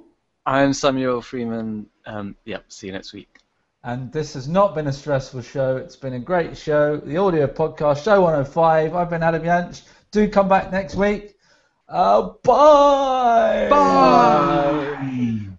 I'm 0.45 0.73
Samuel 0.73 1.21
Freeman. 1.21 1.87
Um, 2.05 2.35
yep, 2.45 2.65
see 2.71 2.87
you 2.87 2.93
next 2.93 3.13
week. 3.13 3.44
And 3.85 4.11
this 4.11 4.33
has 4.33 4.47
not 4.47 4.73
been 4.73 4.87
a 4.87 4.91
stressful 4.91 5.43
show. 5.43 5.77
It's 5.77 5.95
been 5.95 6.13
a 6.13 6.19
great 6.19 6.57
show. 6.57 6.97
The 6.97 7.17
audio 7.17 7.45
podcast, 7.45 8.03
show 8.03 8.19
105. 8.21 8.95
I've 8.95 9.11
been 9.11 9.21
Adam 9.21 9.43
Jansch. 9.43 9.83
Do 10.09 10.27
come 10.27 10.49
back 10.49 10.71
next 10.71 10.95
week. 10.95 11.35
Uh, 11.87 12.31
bye. 12.41 13.67
Bye. 13.69 15.54